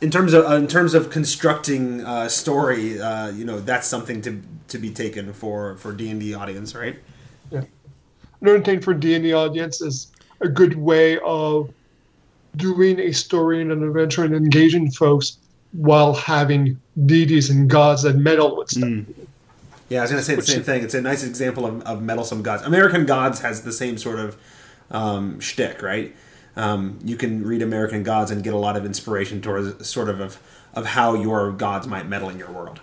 [0.00, 4.40] In terms of in terms of constructing uh, story, uh, you know, that's something to
[4.68, 6.96] to be taken for for D and D audience, right?
[7.50, 7.64] Yeah,
[8.40, 11.72] Another thing for D&D audience is a good way of
[12.56, 15.38] doing a story and an adventure and engaging folks
[15.72, 18.88] while having deities and gods that meddle with stuff.
[19.88, 20.82] Yeah, I was going to say the Which same thing.
[20.82, 22.62] It's a nice example of, of meddlesome gods.
[22.62, 24.36] American Gods has the same sort of
[24.90, 26.14] um, shtick, right?
[26.56, 30.20] Um, you can read American Gods and get a lot of inspiration towards sort of
[30.20, 30.40] of,
[30.74, 32.80] of how your gods might meddle in your world.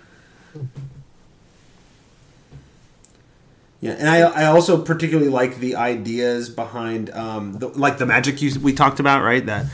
[3.82, 8.42] Yeah, and I, I also particularly like the ideas behind um, the, like the magic
[8.42, 9.46] you, we talked about, right?
[9.46, 9.66] That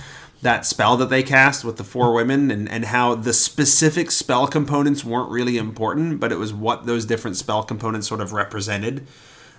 [0.42, 4.48] that spell that they cast with the four women, and, and how the specific spell
[4.48, 9.06] components weren't really important, but it was what those different spell components sort of represented.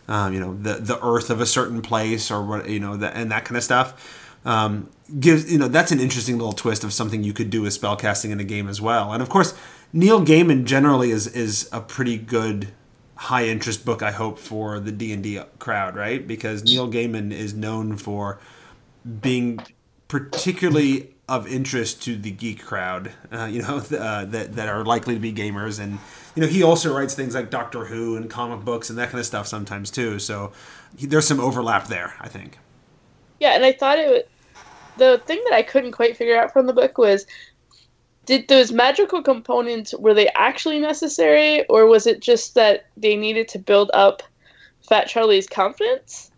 [0.09, 3.15] Um, you know, the the earth of a certain place, or what you know, that
[3.15, 4.19] and that kind of stuff.
[4.45, 7.73] Um, gives you know that's an interesting little twist of something you could do with
[7.73, 9.13] spell casting in a game as well.
[9.13, 9.55] And of course,
[9.93, 12.69] Neil Gaiman generally is is a pretty good
[13.15, 16.27] high interest book I hope for the D&D crowd, right?
[16.27, 18.41] Because Neil Gaiman is known for
[19.21, 19.61] being
[20.13, 25.15] particularly of interest to the geek crowd, uh, you know, uh, that that are likely
[25.15, 25.99] to be gamers and
[26.35, 29.21] you know, he also writes things like Doctor Who and comic books and that kind
[29.21, 30.19] of stuff sometimes too.
[30.19, 30.53] So
[30.99, 32.59] he, there's some overlap there, I think.
[33.41, 34.29] Yeah, and I thought it
[34.99, 37.27] the thing that I couldn't quite figure out from the book was
[38.27, 43.49] did those magical components were they actually necessary or was it just that they needed
[43.49, 44.23] to build up
[44.87, 46.31] Fat Charlie's confidence?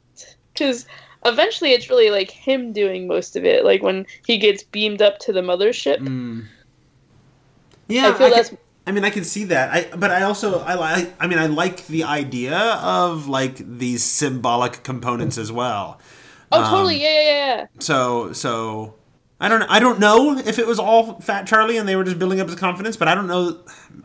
[0.56, 0.86] Cuz
[1.28, 5.18] eventually it's really like him doing most of it like when he gets beamed up
[5.20, 5.98] to the mothership.
[5.98, 6.46] Mm.
[7.88, 9.70] Yeah, I feel I, that's can, I mean, I can see that.
[9.70, 11.12] I but I also I like.
[11.20, 15.98] I mean, I like the idea of like these symbolic components as well.
[16.52, 17.02] Oh, Um, totally.
[17.02, 17.66] Yeah, yeah, yeah, yeah.
[17.80, 18.94] So so
[19.40, 22.18] I don't I don't know if it was all Fat Charlie and they were just
[22.18, 23.58] building up his confidence, but I don't know.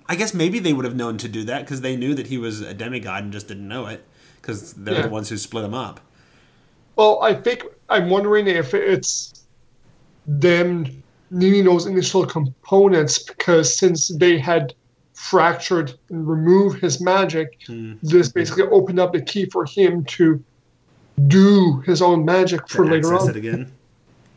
[0.07, 2.37] I guess maybe they would have known to do that because they knew that he
[2.37, 4.05] was a demigod and just didn't know it
[4.41, 5.01] because they're Yeah.
[5.03, 6.01] the ones who split him up.
[6.95, 9.45] Well, I think I'm wondering if it's
[10.27, 10.85] them
[11.31, 14.73] needing those initial components because since they had
[15.13, 17.93] fractured and removed his magic, Hmm.
[18.03, 20.43] this basically opened up the key for him to
[21.27, 23.29] do his own magic for To later on.
[23.29, 23.71] it again.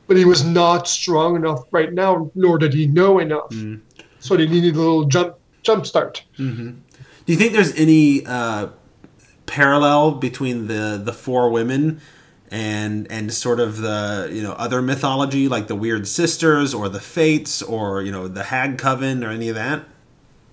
[0.07, 3.53] But he was not strong enough right now, nor did he know enough.
[3.53, 3.77] Hmm.
[4.21, 6.23] So they needed a little jump jump start.
[6.37, 6.75] Do
[7.27, 8.69] you think there's any uh,
[9.47, 12.01] parallel between the the four women
[12.51, 17.01] and and sort of the you know other mythology like the weird sisters or the
[17.01, 19.85] fates or you know the hag coven or any of that?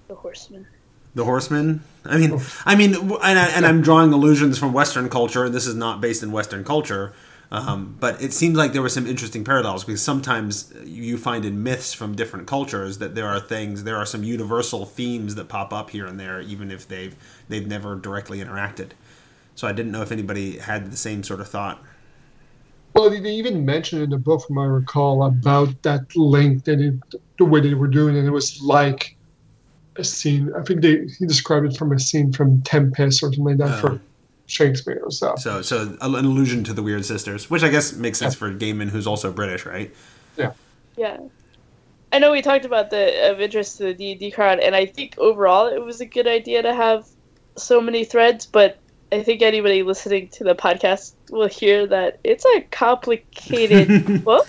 [0.08, 0.68] The horsemen
[1.16, 1.84] The horsemen.
[2.06, 5.66] I mean, I mean, and, I, and I'm drawing allusions from Western culture, and this
[5.66, 7.14] is not based in Western culture.
[7.52, 11.62] Um, but it seems like there were some interesting parallels because sometimes you find in
[11.62, 15.72] myths from different cultures that there are things, there are some universal themes that pop
[15.72, 17.16] up here and there, even if they've
[17.50, 18.90] they've never directly interacted.
[19.56, 21.82] So I didn't know if anybody had the same sort of thought.
[22.94, 26.80] Well, they they even mentioned in the book, from I recall, about that link that
[26.80, 26.96] it,
[27.38, 28.26] the way they were doing it.
[28.26, 29.16] It was like
[29.96, 30.52] a scene.
[30.58, 33.78] I think they he described it from a scene from Tempest or something like that
[33.78, 33.82] Oh.
[33.82, 34.02] for
[34.46, 35.36] Shakespeare or so.
[35.38, 38.90] So so an allusion to the weird sisters, which I guess makes sense for Gaiman,
[38.90, 39.94] who's also British, right?
[40.38, 40.52] Yeah.
[40.98, 41.18] Yeah.
[42.12, 44.76] I know we talked about the of interest to the D and D crowd, and
[44.76, 47.08] I think overall it was a good idea to have
[47.56, 48.46] so many threads.
[48.46, 48.78] But
[49.14, 54.48] I think anybody listening to the podcast will hear that it's a complicated book.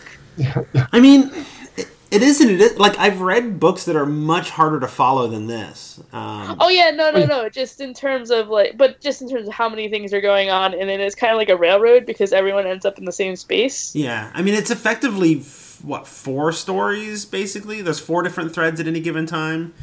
[0.92, 1.30] I mean,
[1.76, 2.48] it, it isn't.
[2.48, 6.00] It is, like I've read books that are much harder to follow than this.
[6.12, 7.48] Um, Oh yeah, no, no, no.
[7.48, 10.50] Just in terms of like, but just in terms of how many things are going
[10.50, 13.12] on, and then it's kind of like a railroad because everyone ends up in the
[13.12, 13.94] same space.
[13.94, 17.82] Yeah, I mean, it's effectively f- what four stories basically.
[17.82, 19.74] There's four different threads at any given time.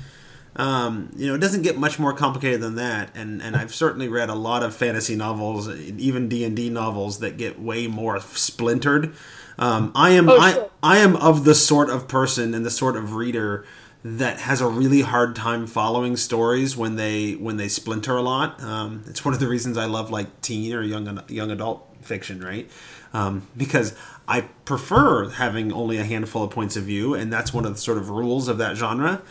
[0.55, 3.09] Um, you know, it doesn't get much more complicated than that.
[3.15, 7.19] And and I've certainly read a lot of fantasy novels, even D and D novels
[7.19, 9.13] that get way more splintered.
[9.57, 10.67] Um, I am Oh, I.
[10.83, 13.65] I am of the sort of person and the sort of reader
[14.03, 18.61] that has a really hard time following stories when they when they splinter a lot.
[18.61, 22.43] Um, it's one of the reasons I love like teen or young young adult fiction,
[22.43, 22.69] right?
[23.13, 23.93] Um, because
[24.27, 27.79] I prefer having only a handful of points of view, and that's one of the
[27.79, 29.21] sort of rules of that genre.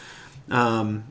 [0.50, 1.04] Um,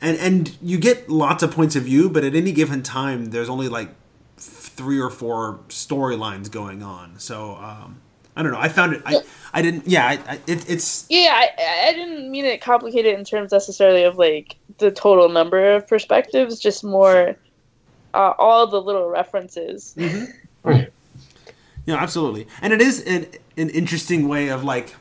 [0.00, 3.48] and and you get lots of points of view, but at any given time, there's
[3.48, 3.90] only like
[4.36, 7.18] three or four storylines going on.
[7.18, 8.00] So um,
[8.34, 8.58] I don't know.
[8.58, 9.02] I found it.
[9.04, 9.20] I
[9.52, 9.86] I didn't.
[9.86, 14.04] Yeah, I, I, it, it's Yeah, I, I didn't mean it complicated in terms necessarily
[14.04, 17.36] of like the total number of perspectives, just more
[18.14, 19.94] uh, all the little references.
[21.86, 22.46] Yeah, absolutely.
[22.62, 23.26] And it is an,
[23.56, 24.94] an interesting way of like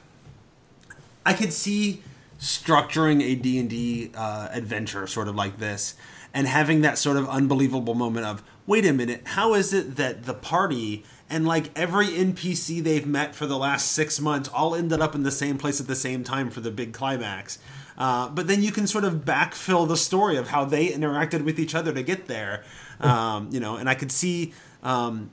[1.26, 2.02] I could see
[2.40, 5.96] structuring a D&D uh, adventure sort of like this
[6.34, 10.24] and having that sort of unbelievable moment of wait a minute, how is it that
[10.24, 15.02] the party and like every NPC they've met for the last 6 months all ended
[15.02, 17.60] up in the same place at the same time for the big climax?
[17.98, 21.60] Uh, but then you can sort of backfill the story of how they interacted with
[21.60, 22.64] each other to get there.
[23.02, 25.32] Um, you know, and I could see um,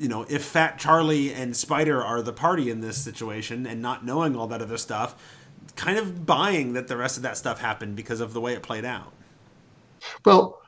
[0.00, 4.04] you know, if Fat Charlie and Spider are the party in this situation and not
[4.04, 5.14] knowing all that other stuff,
[5.76, 8.62] kind of buying that the rest of that stuff happened because of the way it
[8.62, 9.12] played out.
[10.24, 10.60] Well,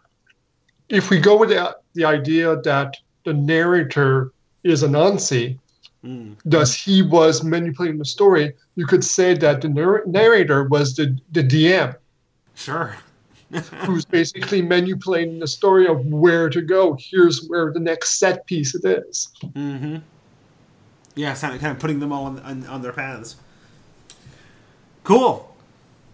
[0.89, 4.33] if we go with the, the idea that the narrator
[4.65, 5.59] is Anansi,
[6.05, 6.35] Mm.
[6.45, 11.17] thus he was manipulating the story, you could say that the narr- narrator was the,
[11.31, 11.95] the DM,
[12.57, 12.97] Sure.
[13.87, 16.97] who's basically manipulating the story of where to go.
[16.99, 19.29] Here's where the next set piece it is.
[19.45, 19.99] Mm-hmm.
[21.15, 23.37] Yeah, kind of, kind of putting them all on, on, on their paths.
[25.05, 25.49] Cool.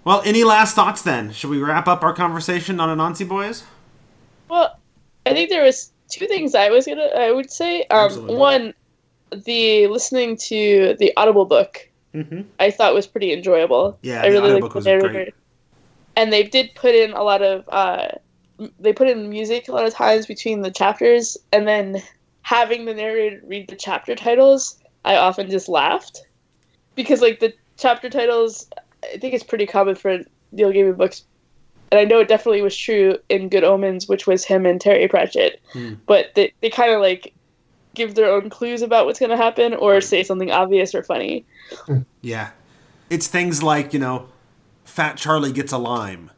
[0.05, 1.33] Well, any last thoughts then?
[1.33, 3.65] Should we wrap up our conversation on Anansi Boys?
[4.49, 4.79] Well,
[5.27, 7.85] I think there was two things I was gonna I would say.
[7.85, 8.73] Um, one,
[9.31, 12.43] the listening to the Audible book Mm-hmm.
[12.59, 13.99] I thought was pretty enjoyable.
[14.03, 15.13] Yeah, I the really audiobook liked was the narrator.
[15.13, 15.35] great.
[16.17, 18.09] And they did put in a lot of uh,
[18.81, 22.03] they put in music a lot of times between the chapters, and then
[22.43, 24.81] having the narrator read the chapter titles.
[25.05, 26.23] I often just laughed
[26.95, 28.69] because like the chapter titles,
[29.03, 30.19] I think it's pretty common for
[30.53, 31.25] Neil Gaiman books,
[31.91, 35.09] and I know it definitely was true in Good Omens, which was him and Terry
[35.09, 35.95] Pratchett, Hmm.
[36.07, 37.33] but they they kind of like
[37.95, 41.45] give their own clues about what's going to happen or say something obvious or funny.
[42.21, 42.51] Yeah.
[43.11, 44.29] It's things like, you know,
[44.85, 46.31] Fat Charlie gets a lime.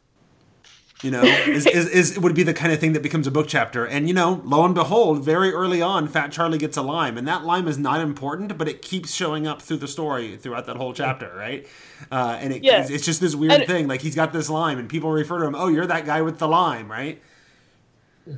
[1.03, 3.47] You know, is, is, is would be the kind of thing that becomes a book
[3.49, 3.87] chapter.
[3.87, 7.27] And you know, lo and behold, very early on, Fat Charlie gets a lime, and
[7.27, 10.77] that lime is not important, but it keeps showing up through the story throughout that
[10.77, 11.67] whole chapter, right?
[12.13, 12.83] Uh, and it, Yeah.
[12.83, 13.89] it's, it's just this weird And- thing.
[13.89, 16.39] Like he's got this lime, and people refer to him, "Oh, you're that guy with
[16.39, 17.21] the lime," right?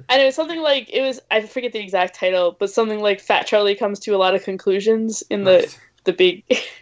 [0.09, 3.21] And it was something like it was I forget the exact title, but something like
[3.21, 5.79] Fat Charlie comes to a lot of conclusions in the Right.
[6.05, 6.45] the big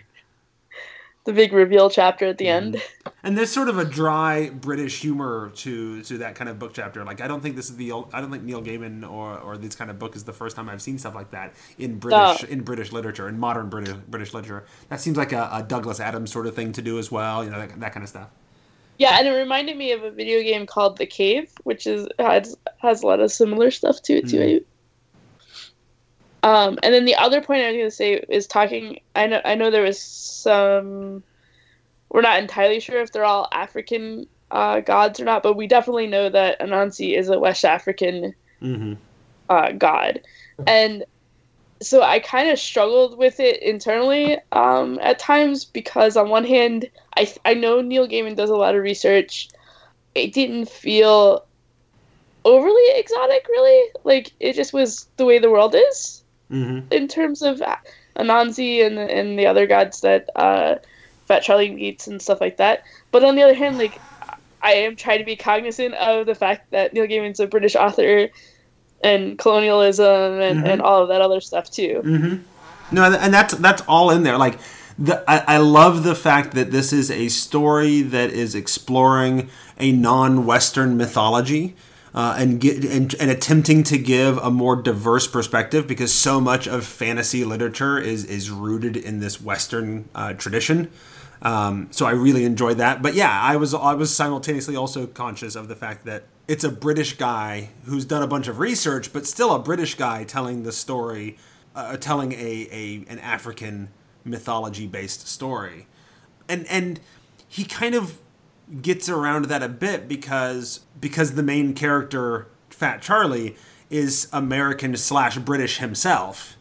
[1.25, 2.75] the big reveal chapter at the Mm-hmm.
[2.75, 2.83] end.
[3.23, 7.05] And there's sort of a dry British humor to to that kind of book chapter.
[7.05, 9.75] Like I don't think this is the I don't think Neil Gaiman or, or this
[9.75, 12.49] kind of book is the first time I've seen stuff like that in British No.
[12.49, 14.65] in British literature in modern British British literature.
[14.89, 17.45] That seems like a, a Douglas Adams sort of thing to do as well.
[17.45, 18.29] You know that, that kind of stuff.
[18.99, 22.57] Yeah, and it reminded me of a video game called The Cave, which is has
[22.79, 24.65] has a lot of similar stuff to it too.
[26.43, 29.01] Um, and then the other point I was going to say is talking.
[29.15, 31.23] I know I know there was some.
[32.09, 36.07] We're not entirely sure if they're all African uh, gods or not, but we definitely
[36.07, 38.95] know that Anansi is a West African Mm-hmm.
[39.49, 40.21] uh, god,
[40.67, 41.05] and
[41.83, 46.91] so I kind of struggled with it internally um, at times because on one hand,
[47.17, 49.49] I I know Neil Gaiman does a lot of research.
[50.15, 51.45] It didn't feel
[52.45, 53.91] overly exotic, really.
[54.05, 56.20] Like it just was the way the world is
[56.51, 56.93] Mm-hmm.
[56.93, 57.63] in terms of
[58.17, 60.77] Anansi and and the other gods that uh,
[61.27, 62.83] Fat Charlie meets and stuff like that.
[63.13, 64.01] But on the other hand, like
[64.63, 68.29] I am trying to be cognizant of the fact that Neil Gaiman's a British author
[69.03, 72.03] and colonialism and, and all of that other stuff too.
[72.93, 74.37] No, and that's that's all in there.
[74.37, 74.59] Like,
[74.99, 79.49] the, I, I love the fact that this is a story that is exploring
[79.79, 81.77] a non-Western mythology.
[82.13, 86.67] Uh, and, get, and and attempting to give a more diverse perspective because so much
[86.67, 90.91] of fantasy literature is is rooted in this Western uh, tradition.
[91.43, 93.01] Um, so I really enjoyed that.
[93.01, 96.71] But yeah, I was I was simultaneously also conscious of the fact that it's a
[96.71, 100.73] British guy who's done a bunch of research, but still a British guy telling the
[100.73, 101.39] story,
[101.75, 103.89] uh, telling a, a an African
[104.25, 105.87] mythology based story,
[106.49, 107.01] and and
[107.49, 108.19] he kind of
[108.83, 113.57] gets around that a bit because because the main character Fat Charlie
[113.91, 116.57] is American slash British himself.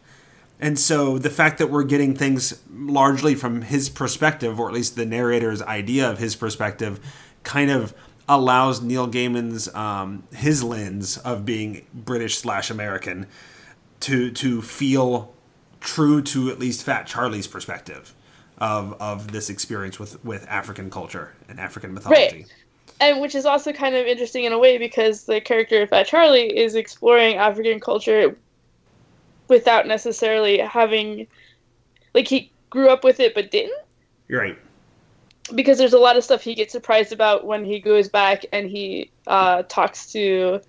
[0.58, 4.96] And so the fact that we're getting things largely from his perspective, or at least
[4.96, 7.00] the narrator's idea of his perspective,
[7.44, 7.94] kind of
[8.28, 13.26] allows Neil Gaiman's um, his lens of being British slash American
[14.00, 15.32] to to feel
[15.80, 18.14] true to at least Fat Charlie's perspective
[18.60, 22.20] of of this experience with with African culture and African mythology.
[22.20, 22.54] Right.
[23.00, 26.06] And which is also kind of interesting in a way because the character of Fat
[26.06, 28.36] Charlie is exploring African culture
[29.48, 31.26] without necessarily having
[32.14, 33.80] like he grew up with it but didn't
[34.28, 34.58] You're right.
[35.54, 38.70] because there's a lot of stuff he gets surprised about when he goes back and
[38.70, 40.60] he uh, talks to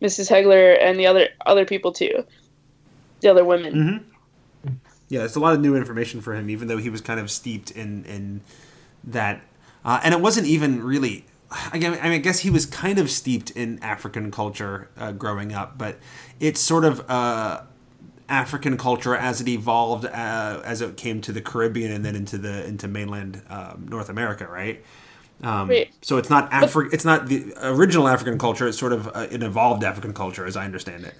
[0.00, 0.30] Mrs.
[0.30, 2.24] Higgler and the other other people too,
[3.20, 4.06] the other women.
[5.08, 7.30] Yeah, it's a lot of new information for him, even though he was kind of
[7.30, 8.42] steeped in in
[9.04, 9.40] that,
[9.84, 11.24] uh, and it wasn't even really.
[11.50, 15.78] I mean, I guess he was kind of steeped in African culture uh, growing up,
[15.78, 15.96] but
[16.40, 17.62] it's sort of uh,
[18.28, 22.36] African culture as it evolved uh, as it came to the Caribbean and then into
[22.36, 24.84] the into mainland um, North America, right?
[25.42, 25.68] Um,
[26.02, 28.68] So it's not Afri- It's not the original African culture.
[28.68, 31.14] It's sort of uh, an evolved African culture, as I understand it.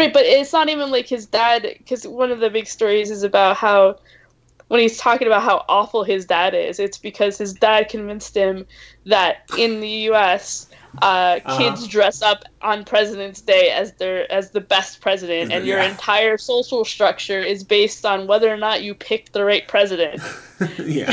[0.00, 3.22] Right, but it's not even like his dad, because one of the big stories is
[3.22, 3.98] about how,
[4.68, 8.66] when he's talking about how awful his dad is, it's because his dad convinced him
[9.04, 10.70] that in the U.S.,
[11.02, 15.78] uh, kids dress up on President's Day as their as the best president, and your
[15.78, 20.20] entire social structure is based on whether or not you picked the right president.
[20.78, 21.10] yeah.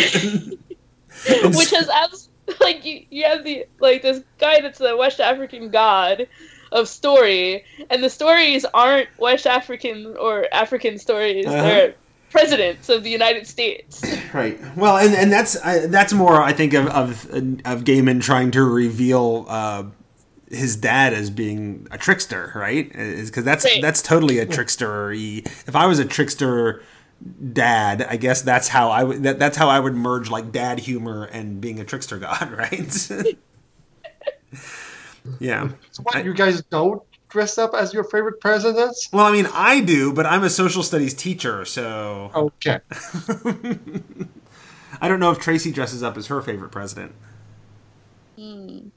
[1.54, 2.30] which has abs-
[2.62, 6.28] like you, you have the like this guy that's the West African god
[6.72, 11.62] of story, and the stories aren't West African or African stories; Uh-huh.
[11.62, 11.96] they're
[12.30, 14.04] presidents of the United States.
[14.34, 14.60] Right.
[14.76, 18.62] Well, and and that's I, that's more I think of of of Gaiman trying to
[18.64, 19.86] reveal uh,
[20.52, 22.92] his dad as being a trickster, right?
[22.94, 23.82] Is because that's Right.
[23.82, 25.12] that's totally a trickster.
[25.14, 26.84] If I was a trickster
[27.54, 30.80] dad, I guess that's how I would that, that's how I would merge like dad
[30.80, 33.10] humor and being a trickster god, right?
[35.40, 35.70] yeah.
[35.92, 39.10] So what I- you guys don't dress up as your favorite presidents?
[39.12, 42.80] Well, I mean, I do, but I'm a social studies teacher, so Okay.
[45.02, 47.14] I don't know if Tracy dresses up as her favorite president.
[48.38, 48.88] Hmm.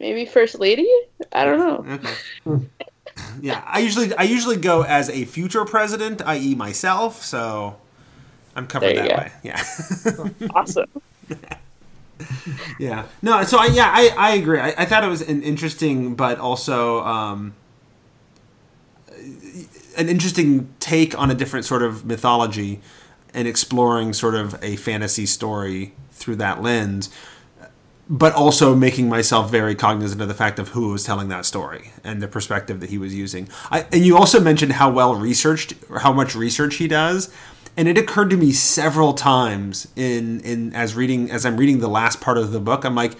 [0.00, 0.88] Maybe first lady?
[1.32, 1.98] I don't know.
[2.46, 2.64] Okay.
[3.40, 7.22] yeah, I usually I usually go as a future president, i.e., myself.
[7.22, 7.76] So
[8.56, 9.16] I'm covered that go.
[9.16, 9.32] way.
[9.42, 9.62] Yeah.
[10.54, 10.88] Awesome.
[12.78, 13.06] Yeah.
[13.22, 14.58] No, so I yeah, I, I agree.
[14.58, 17.54] I, I thought it was an interesting but also um,
[19.96, 22.80] an interesting take on a different sort of mythology
[23.32, 27.10] and exploring sort of a fantasy story through that lens.
[28.06, 31.90] But also making myself very cognizant of the fact of who was telling that story
[32.04, 33.48] and the perspective that he was using.
[33.70, 37.32] I, and you also mentioned how well researched, how much research he does
[37.76, 41.88] and it occurred to me several times in in as reading as I'm reading the
[41.88, 42.84] last part of the book.
[42.84, 43.14] I'm like,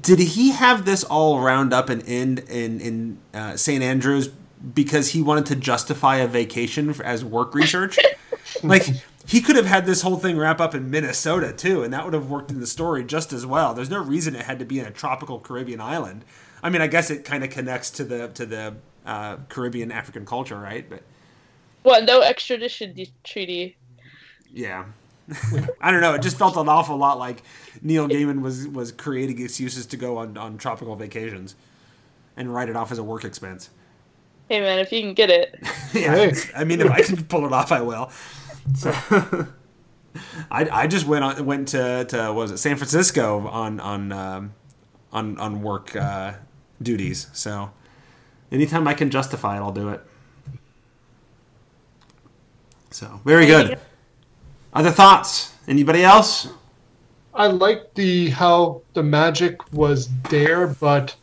[0.00, 3.82] did he have this all round up and end in in uh, St.
[3.82, 4.28] Andrews
[4.74, 7.98] because he wanted to justify a vacation for, as work research?
[8.62, 8.88] like
[9.26, 12.14] he could have had this whole thing wrap up in Minnesota too, and that would
[12.14, 13.74] have worked in the story just as well.
[13.74, 16.24] There's no reason it had to be in a tropical Caribbean island.
[16.62, 18.74] I mean, I guess it kind of connects to the to the
[19.04, 20.88] uh, Caribbean African culture, right?
[20.88, 21.02] But
[21.86, 23.76] Well, no extradition de- treaty.
[24.52, 24.86] Yeah.
[25.80, 26.14] I don't know.
[26.14, 27.44] It just felt an awful lot like
[27.80, 31.54] Neil Gaiman was was creating excuses to go on, on tropical vacations
[32.36, 33.70] and write it off as a work expense.
[34.48, 35.60] Hey man, if you can get it.
[35.94, 36.32] yeah.
[36.56, 38.10] I mean, if I can pull it off, I will.
[38.74, 38.90] So,
[40.50, 44.10] I, I just went on went to, to what was it San Francisco on on
[44.10, 44.54] um,
[45.12, 46.32] on on work uh,
[46.82, 47.28] duties.
[47.32, 47.70] So
[48.50, 50.04] anytime I can justify it, I'll do it.
[52.96, 53.78] So very good.
[54.72, 55.52] Other thoughts?
[55.68, 56.48] Anybody else?
[57.34, 61.14] I like the how the magic was there, but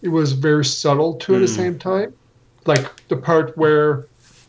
[0.00, 2.14] it was very subtle too at the same time.
[2.64, 4.06] Like the part where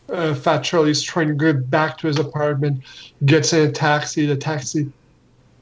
[0.08, 2.82] uh, Fat Charlie's trying to get back to his apartment,
[3.26, 4.24] gets in a taxi.
[4.24, 4.90] The taxi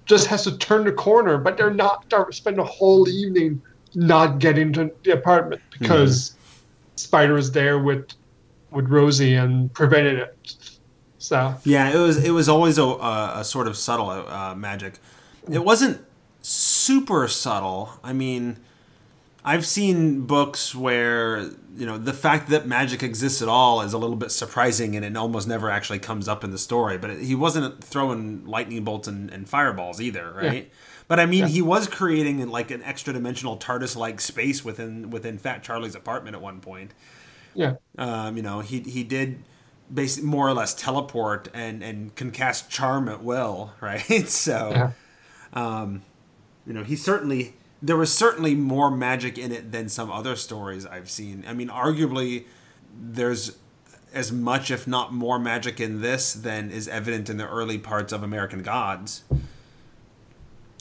[0.05, 2.09] just has to turn the corner, but they're not.
[2.09, 3.61] They spend a whole evening
[3.97, 6.37] not getting to the apartment because
[6.95, 8.07] Spider is there with
[8.71, 10.55] with Rosie and prevented it.
[11.29, 14.99] So Yeah, it was it was always a, a, a sort of subtle uh, magic.
[15.51, 16.01] It wasn't
[16.41, 17.91] super subtle.
[18.03, 18.57] I mean,
[19.45, 23.99] I've seen books where you know the fact that magic exists at all is a
[23.99, 26.97] little bit surprising, and it almost never actually comes up in the story.
[26.97, 30.65] But it, he wasn't throwing lightning bolts and, and fireballs either, right?
[30.65, 30.75] Yeah.
[31.09, 35.63] But I mean, he was creating like an extra dimensional TARDIS-like space within within Fat
[35.63, 36.93] Charlie's apartment at one point.
[37.55, 39.43] yeah, Um, you know, he he did
[39.93, 44.29] basically more or less teleport and and can cast charm at will, right?
[44.29, 44.91] So, yeah.
[45.53, 46.03] Um,
[46.67, 50.85] you know, he certainly there was certainly more magic in it than some other stories
[50.85, 51.45] I've seen.
[51.47, 52.45] I mean, arguably,
[52.93, 53.57] there's
[54.13, 58.13] as much, if not more, magic in this than is evident in the early parts
[58.13, 59.23] of American Gods,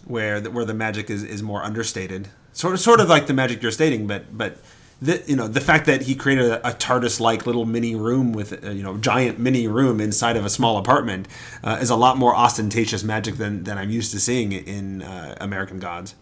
[0.05, 2.29] where the, where the magic is, is more understated.
[2.53, 4.57] Sort of, sort of like the magic you're stating, but but
[5.01, 8.63] the, you know the fact that he created a, a TARDIS-like little mini room with
[8.65, 11.27] uh, you know giant mini room inside of a small apartment
[11.63, 15.35] uh, is a lot more ostentatious magic than than I'm used to seeing in uh,
[15.39, 16.15] American Gods.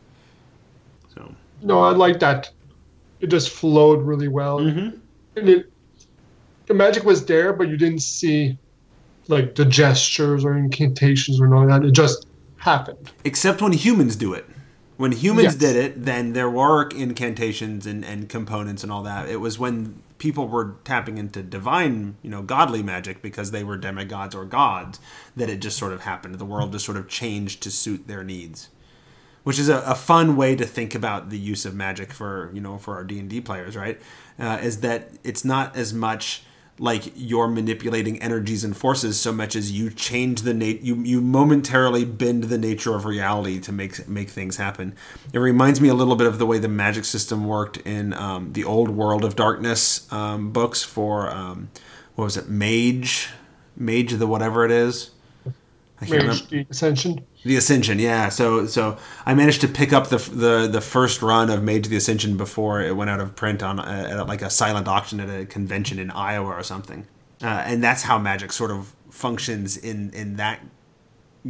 [1.13, 2.51] So No, I like that.
[3.21, 4.59] It just flowed really well.
[4.59, 4.97] Mm-hmm.
[5.37, 5.71] And it,
[6.65, 8.57] the magic was there, but you didn't see
[9.27, 11.87] like the gestures or incantations or none of that.
[11.87, 13.11] It just happened.
[13.23, 14.45] except when humans do it.
[14.97, 15.55] When humans Yes.
[15.55, 19.27] did it, then there were incantations and, and components and all that.
[19.27, 23.75] It was when people were tapping into divine, you know, godly magic because they were
[23.75, 24.99] demigods or gods
[25.35, 26.35] that it just sort of happened.
[26.39, 28.69] The world just sort of changed to suit their needs,
[29.43, 32.61] which is a, a fun way to think about the use of magic for you
[32.61, 33.99] know for our D and D players, right?
[34.39, 36.43] Uh, is that it's not as much
[36.77, 41.21] like you're manipulating energies and forces so much as you change the nat- you you
[41.21, 44.93] momentarily bend the nature of reality to make make things happen.
[45.31, 48.53] It reminds me a little bit of the way the magic system worked in um,
[48.53, 51.69] the old World of Darkness um, books for um,
[52.15, 53.29] what was it, Mage,
[53.77, 55.11] Mage the whatever it is.
[56.01, 56.49] I can't.
[56.49, 57.25] The Ascension.
[57.43, 58.29] The Ascension, yeah.
[58.29, 61.95] So so I managed to pick up the the the first run of Mage the
[61.95, 65.29] Ascension before it went out of print on uh, at like a silent auction at
[65.29, 67.07] a convention in Iowa or something.
[67.41, 70.59] Uh, and that's how magic sort of functions in in that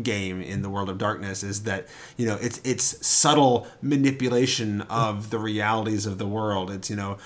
[0.03, 1.87] game in the world of darkness is that
[2.17, 7.17] you know it's it's subtle manipulation of the realities of the world it's you know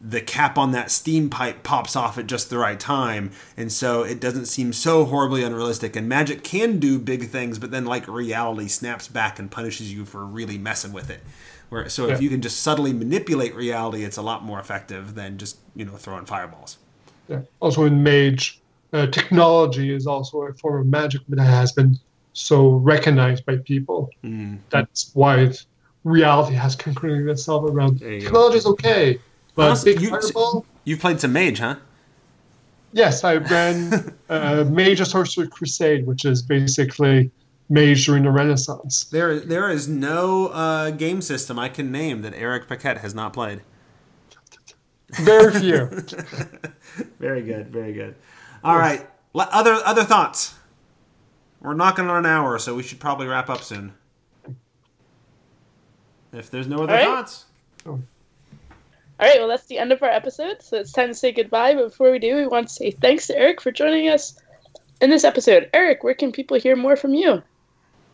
[0.00, 4.02] the cap on that steam pipe pops off at just the right time and so
[4.02, 8.06] it doesn't seem so horribly unrealistic and magic can do big things but then like
[8.06, 11.20] reality snaps back and punishes you for really messing with it
[11.68, 15.36] Where so if you can just subtly manipulate reality, it's a lot more effective than
[15.36, 16.78] just you know throwing fireballs.
[17.28, 17.40] Yeah.
[17.60, 18.60] Also, in Mage,
[18.92, 21.98] uh, technology is also a form of magic that has been
[22.32, 24.08] so recognized by people.
[24.24, 24.58] Mm.
[24.70, 25.66] That's why it's,
[26.04, 29.18] reality has concluded itself around There technology is okay,
[29.58, 30.64] but Honestly, big you- fireball.
[30.84, 31.74] You've played some mage, huh?
[32.92, 37.30] Yes, I ran uh, Mage of Sorcerer Crusade, which is basically
[37.68, 39.04] Mage during the Renaissance.
[39.04, 43.32] There, there is no uh, game system I can name that Eric Paquette has not
[43.32, 43.60] played.
[45.10, 45.86] Very few.
[47.18, 48.14] Very good, very good.
[48.62, 50.54] All right, Le- other other thoughts.
[51.60, 53.92] We're knocking on an hour, so we should probably wrap up soon.
[56.32, 57.04] If there's no other All right.
[57.04, 57.44] thoughts,
[59.20, 61.74] All right, well, that's the end of our episode, so it's time to say goodbye.
[61.74, 64.40] But before we do, we want to say thanks to Eric for joining us
[65.00, 65.68] in this episode.
[65.72, 67.42] Eric, where can people hear more from you?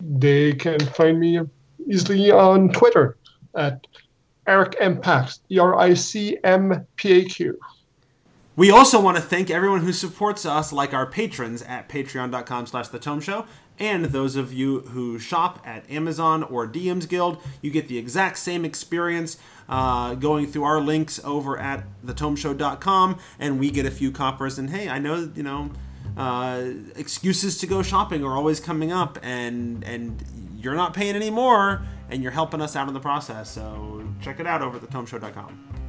[0.00, 1.40] they can find me
[1.88, 3.16] easily on Twitter
[3.54, 3.86] at
[4.46, 7.58] Eric Mpaq, E R I C M P A Q.
[8.56, 12.88] We also want to thank everyone who supports us, like our patrons at patreon.com slash
[12.88, 13.46] the tome show,
[13.78, 17.42] and those of you who shop at Amazon or DM's Guild.
[17.60, 19.36] You get the exact same experience
[19.68, 24.58] uh, going through our links over at thetomeshow.com, and we get a few coppers.
[24.58, 25.70] And hey, I know, you know,
[26.16, 26.64] uh,
[26.96, 30.22] excuses to go shopping are always coming up, and, and
[30.56, 33.50] you're not paying any more, and you're helping us out in the process.
[33.50, 35.83] So check it out over at thetomeshow.com.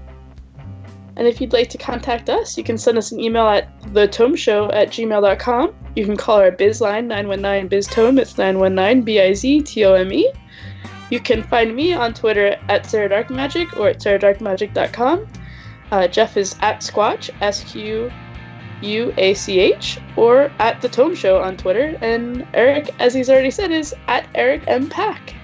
[1.17, 4.73] And if you'd like to contact us, you can send us an email at thetomeshow
[4.73, 5.73] at gmail.com.
[5.95, 8.19] You can call our biz line 919-BIZ-TOME.
[8.19, 10.31] It's 919-B-I-Z-T-O-M-E.
[11.09, 15.27] You can find me on Twitter at Sarah Dark Magic or at sarahdarkmagic.com.
[15.91, 18.09] Uh, Jeff is at Squatch, S-Q-U-A-C-H,
[20.17, 21.97] or at The Tome Show on Twitter.
[22.01, 24.89] And Eric, as he's already said, is at Eric M.
[24.89, 25.35] Pack.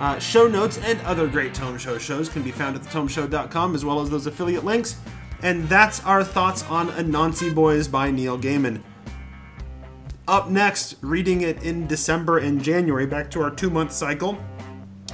[0.00, 3.84] Uh, show notes and other great Tome Show shows can be found at thetomeshow.com as
[3.84, 4.96] well as those affiliate links.
[5.42, 8.80] And that's our thoughts on Anansi Boys by Neil Gaiman.
[10.26, 14.38] Up next, reading it in December and January, back to our two month cycle,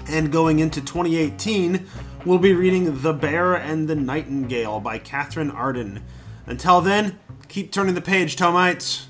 [0.08, 1.84] and going into 2018,
[2.24, 6.04] we'll be reading The Bear and the Nightingale by Katherine Arden.
[6.46, 7.18] Until then,
[7.48, 9.06] keep turning the page, Tomites.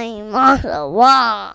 [0.00, 1.54] I'm on the wall.